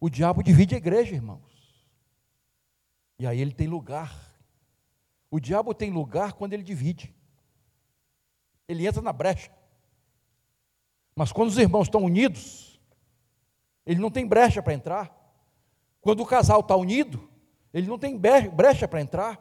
o 0.00 0.10
diabo 0.10 0.42
divide 0.42 0.74
a 0.74 0.78
igreja, 0.78 1.14
irmãos. 1.14 1.88
E 3.20 3.24
aí 3.24 3.40
ele 3.40 3.52
tem 3.52 3.68
lugar 3.68 4.30
o 5.30 5.38
diabo 5.38 5.72
tem 5.72 5.90
lugar 5.90 6.32
quando 6.32 6.54
ele 6.54 6.62
divide. 6.62 7.14
Ele 8.66 8.86
entra 8.86 9.00
na 9.00 9.12
brecha. 9.12 9.50
Mas 11.14 11.30
quando 11.30 11.50
os 11.50 11.58
irmãos 11.58 11.84
estão 11.84 12.02
unidos, 12.02 12.80
ele 13.86 14.00
não 14.00 14.10
tem 14.10 14.26
brecha 14.26 14.62
para 14.62 14.74
entrar. 14.74 15.16
Quando 16.00 16.20
o 16.20 16.26
casal 16.26 16.60
está 16.60 16.74
unido, 16.74 17.28
ele 17.72 17.86
não 17.86 17.98
tem 17.98 18.18
brecha 18.18 18.88
para 18.88 19.00
entrar. 19.00 19.40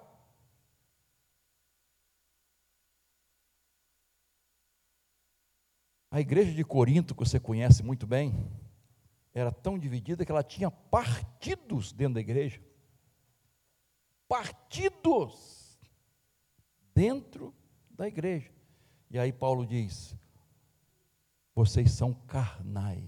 A 6.12 6.20
igreja 6.20 6.52
de 6.52 6.64
Corinto, 6.64 7.14
que 7.14 7.24
você 7.24 7.40
conhece 7.40 7.84
muito 7.84 8.08
bem, 8.08 8.34
era 9.34 9.52
tão 9.52 9.78
dividida 9.78 10.26
que 10.26 10.32
ela 10.32 10.44
tinha 10.44 10.72
partidos 10.72 11.92
dentro 11.92 12.16
da 12.16 12.20
igreja. 12.20 12.62
Partidos 14.28 15.78
dentro 16.94 17.54
da 17.92 18.08
igreja. 18.08 18.52
E 19.10 19.18
aí 19.18 19.32
Paulo 19.32 19.66
diz: 19.66 20.16
vocês 21.56 21.92
são 21.92 22.14
carnais, 22.14 23.04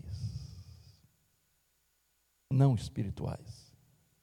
não 2.51 2.75
espirituais, 2.75 3.75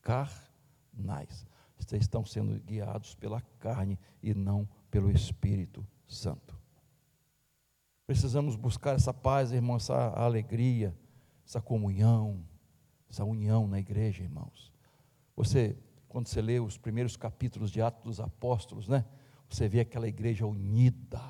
carnais. 0.02 1.46
Vocês 1.78 2.02
estão 2.02 2.24
sendo 2.26 2.60
guiados 2.60 3.14
pela 3.14 3.40
carne 3.58 3.98
e 4.22 4.34
não 4.34 4.68
pelo 4.90 5.10
Espírito 5.10 5.86
Santo. 6.06 6.57
Precisamos 8.08 8.56
buscar 8.56 8.94
essa 8.94 9.12
paz, 9.12 9.52
irmão, 9.52 9.76
essa 9.76 9.94
alegria, 10.16 10.96
essa 11.46 11.60
comunhão, 11.60 12.42
essa 13.06 13.22
união 13.22 13.68
na 13.68 13.78
igreja, 13.78 14.22
irmãos. 14.22 14.72
Você, 15.36 15.76
quando 16.08 16.26
você 16.26 16.40
lê 16.40 16.58
os 16.58 16.78
primeiros 16.78 17.18
capítulos 17.18 17.70
de 17.70 17.82
Atos 17.82 18.02
dos 18.02 18.18
Apóstolos, 18.18 18.88
né? 18.88 19.04
você 19.46 19.68
vê 19.68 19.80
aquela 19.80 20.08
igreja 20.08 20.46
unida, 20.46 21.20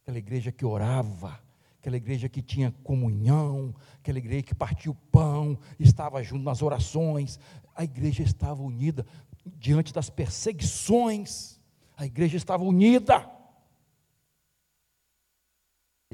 aquela 0.00 0.16
igreja 0.16 0.52
que 0.52 0.64
orava, 0.64 1.42
aquela 1.80 1.96
igreja 1.96 2.28
que 2.28 2.40
tinha 2.40 2.70
comunhão, 2.84 3.74
aquela 3.98 4.18
igreja 4.18 4.44
que 4.44 4.54
partia 4.54 4.92
o 4.92 4.94
pão, 4.94 5.58
estava 5.76 6.22
junto 6.22 6.44
nas 6.44 6.62
orações, 6.62 7.36
a 7.74 7.82
igreja 7.82 8.22
estava 8.22 8.62
unida 8.62 9.04
diante 9.44 9.92
das 9.92 10.08
perseguições, 10.08 11.60
a 11.96 12.06
igreja 12.06 12.36
estava 12.36 12.62
unida. 12.62 13.28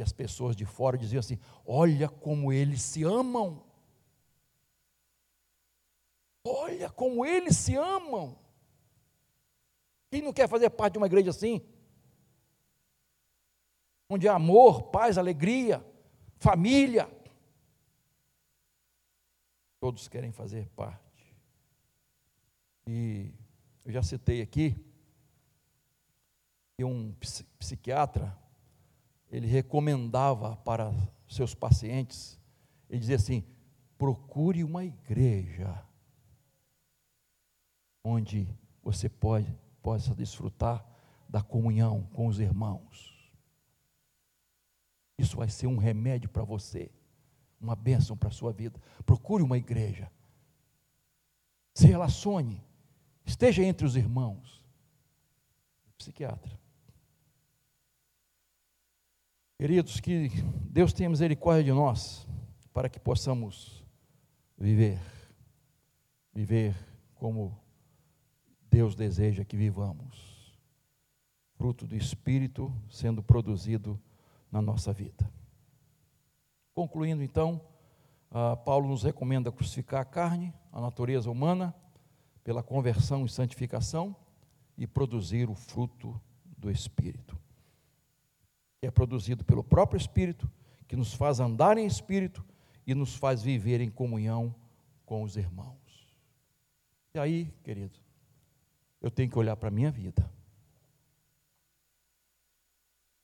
E 0.01 0.03
as 0.03 0.13
pessoas 0.13 0.57
de 0.57 0.65
fora 0.65 0.97
diziam 0.97 1.21
assim: 1.21 1.39
Olha 1.63 2.09
como 2.09 2.51
eles 2.51 2.81
se 2.81 3.05
amam. 3.05 3.63
Olha 6.43 6.89
como 6.89 7.23
eles 7.23 7.55
se 7.55 7.77
amam. 7.77 8.39
Quem 10.11 10.23
não 10.23 10.33
quer 10.33 10.49
fazer 10.49 10.71
parte 10.71 10.95
de 10.95 10.99
uma 11.01 11.07
igreja 11.07 11.29
assim? 11.29 11.61
Onde 14.09 14.27
há 14.27 14.37
amor, 14.37 14.85
paz, 14.85 15.19
alegria, 15.19 15.87
família. 16.39 17.07
Todos 19.79 20.09
querem 20.09 20.33
fazer 20.33 20.67
parte. 20.71 21.37
E 22.87 23.35
eu 23.85 23.93
já 23.93 24.03
citei 24.03 24.41
aqui 24.41 24.75
que 26.75 26.85
um 26.85 27.15
psiquiatra, 27.59 28.35
ele 29.31 29.47
recomendava 29.47 30.57
para 30.57 30.93
seus 31.29 31.55
pacientes, 31.55 32.39
ele 32.89 33.01
dizia 33.01 33.17
assim: 33.17 33.45
procure 33.97 34.65
uma 34.65 34.85
igreja 34.85 35.83
onde 38.03 38.49
você 38.83 39.09
pode, 39.09 39.55
possa 39.83 40.15
desfrutar 40.15 40.85
da 41.29 41.43
comunhão 41.43 42.03
com 42.13 42.27
os 42.27 42.41
irmãos. 42.41 43.15
Isso 45.17 45.37
vai 45.37 45.49
ser 45.49 45.67
um 45.67 45.77
remédio 45.77 46.29
para 46.29 46.43
você, 46.43 46.91
uma 47.61 47.77
bênção 47.77 48.17
para 48.17 48.31
a 48.31 48.33
sua 48.33 48.53
vida. 48.53 48.81
Procure 49.05 49.43
uma 49.43 49.59
igreja, 49.59 50.11
se 51.75 51.87
relacione, 51.87 52.65
esteja 53.25 53.63
entre 53.63 53.87
os 53.87 53.97
irmãos. 53.97 54.65
Psiquiatra. 55.97 56.60
Queridos, 59.61 60.01
que 60.01 60.31
Deus 60.71 60.91
tenha 60.91 61.11
misericórdia 61.11 61.65
de 61.65 61.71
nós, 61.71 62.27
para 62.73 62.89
que 62.89 62.99
possamos 62.99 63.85
viver, 64.57 64.99
viver 66.33 66.75
como 67.15 67.61
Deus 68.71 68.95
deseja 68.95 69.45
que 69.45 69.59
vivamos, 69.59 70.59
fruto 71.59 71.87
do 71.87 71.95
Espírito 71.95 72.73
sendo 72.89 73.23
produzido 73.23 74.01
na 74.51 74.63
nossa 74.63 74.95
vida. 74.95 75.31
Concluindo 76.73 77.23
então, 77.23 77.61
uh, 78.31 78.57
Paulo 78.65 78.89
nos 78.89 79.03
recomenda 79.03 79.53
crucificar 79.53 80.01
a 80.01 80.07
carne, 80.07 80.55
a 80.73 80.81
natureza 80.81 81.31
humana, 81.31 81.75
pela 82.43 82.63
conversão 82.63 83.27
e 83.27 83.29
santificação 83.29 84.17
e 84.79 84.87
produzir 84.87 85.51
o 85.51 85.55
fruto 85.55 86.19
do 86.57 86.71
Espírito 86.71 87.39
é 88.83 88.91
produzido 88.91 89.45
pelo 89.45 89.63
próprio 89.63 89.99
Espírito, 89.99 90.51
que 90.89 90.97
nos 90.97 91.13
faz 91.13 91.41
andar 91.41 91.77
em 91.79 91.87
Espírito 91.87 92.45
e 92.87 92.95
nos 92.95 93.15
faz 93.15 93.43
viver 93.43 93.81
em 93.81 93.91
comunhão 93.91 94.55
com 95.05 95.23
os 95.23 95.37
irmãos. 95.37 95.79
E 97.15 97.19
aí, 97.19 97.53
querido, 97.63 97.99
eu 99.01 99.11
tenho 99.11 99.31
que 99.31 99.39
olhar 99.39 99.57
para 99.57 99.69
a 99.69 99.73
minha 99.73 99.91
vida. 99.91 100.31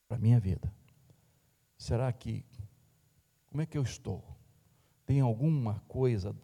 Para 0.06 0.16
a 0.16 0.20
minha 0.20 0.38
vida. 0.38 0.72
Será 1.76 2.12
que, 2.12 2.44
como 3.46 3.62
é 3.62 3.66
que 3.66 3.76
eu 3.76 3.82
estou? 3.82 4.22
Tem 5.04 5.20
alguma 5.20 5.80
coisa 5.88 6.34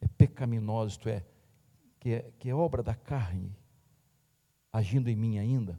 é 0.00 0.06
pecaminosa, 0.06 0.90
isto 0.90 1.08
é, 1.08 1.24
que 1.98 2.10
é, 2.12 2.32
que 2.38 2.48
é 2.50 2.54
obra 2.54 2.82
da 2.82 2.94
carne, 2.94 3.56
agindo 4.72 5.08
em 5.08 5.16
mim 5.16 5.38
ainda? 5.38 5.78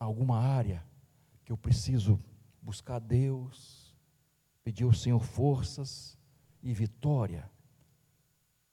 Alguma 0.00 0.38
área 0.38 0.82
que 1.44 1.52
eu 1.52 1.56
preciso 1.56 2.18
buscar 2.62 2.98
Deus, 2.98 3.94
pedir 4.64 4.84
ao 4.84 4.92
Senhor 4.92 5.20
forças 5.20 6.18
e 6.62 6.72
vitória. 6.72 7.50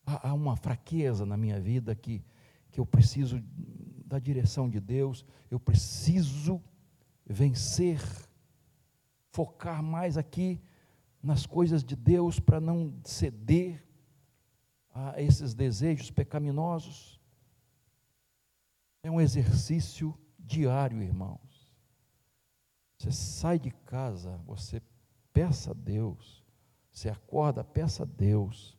Há, 0.05 0.29
há 0.29 0.33
uma 0.33 0.55
fraqueza 0.55 1.25
na 1.25 1.35
minha 1.35 1.59
vida 1.59 1.93
que, 1.93 2.23
que 2.71 2.79
eu 2.79 2.85
preciso 2.85 3.43
da 4.05 4.19
direção 4.19 4.69
de 4.69 4.79
Deus, 4.79 5.25
eu 5.51 5.59
preciso 5.59 6.63
vencer, 7.25 8.01
focar 9.31 9.83
mais 9.83 10.17
aqui 10.17 10.61
nas 11.21 11.45
coisas 11.45 11.83
de 11.83 11.95
Deus 11.95 12.39
para 12.39 12.61
não 12.61 12.93
ceder 13.03 13.85
a 14.93 15.21
esses 15.21 15.53
desejos 15.53 16.09
pecaminosos. 16.09 17.19
É 19.03 19.11
um 19.11 19.19
exercício 19.19 20.17
diário, 20.47 21.03
irmãos. 21.03 21.39
Você 22.97 23.11
sai 23.11 23.59
de 23.59 23.69
casa, 23.69 24.37
você 24.45 24.81
peça 25.31 25.71
a 25.71 25.73
Deus, 25.73 26.43
você 26.91 27.09
acorda, 27.09 27.63
peça 27.63 28.03
a 28.03 28.05
Deus 28.05 28.75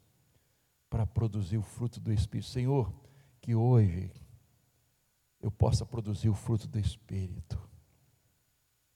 para 0.90 1.06
produzir 1.06 1.58
o 1.58 1.62
fruto 1.62 2.00
do 2.00 2.12
Espírito. 2.12 2.48
Senhor, 2.48 2.92
que 3.40 3.54
hoje 3.54 4.10
eu 5.40 5.50
possa 5.50 5.86
produzir 5.86 6.28
o 6.28 6.34
fruto 6.34 6.66
do 6.66 6.78
Espírito. 6.78 7.58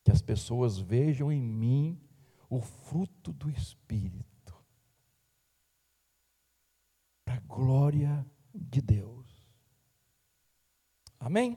Que 0.03 0.11
as 0.11 0.21
pessoas 0.21 0.79
vejam 0.79 1.31
em 1.31 1.41
mim 1.41 2.01
o 2.51 2.61
fruto 2.61 3.33
do 3.33 3.49
Espírito. 3.49 4.57
Para 7.25 7.37
a 7.37 7.41
glória 7.41 8.27
de 8.53 8.81
Deus. 8.81 9.27
Amém? 11.21 11.57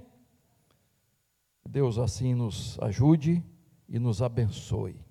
Deus 1.67 1.97
assim 1.97 2.33
nos 2.33 2.77
ajude 2.81 3.43
e 3.87 3.99
nos 3.99 4.21
abençoe. 4.21 5.04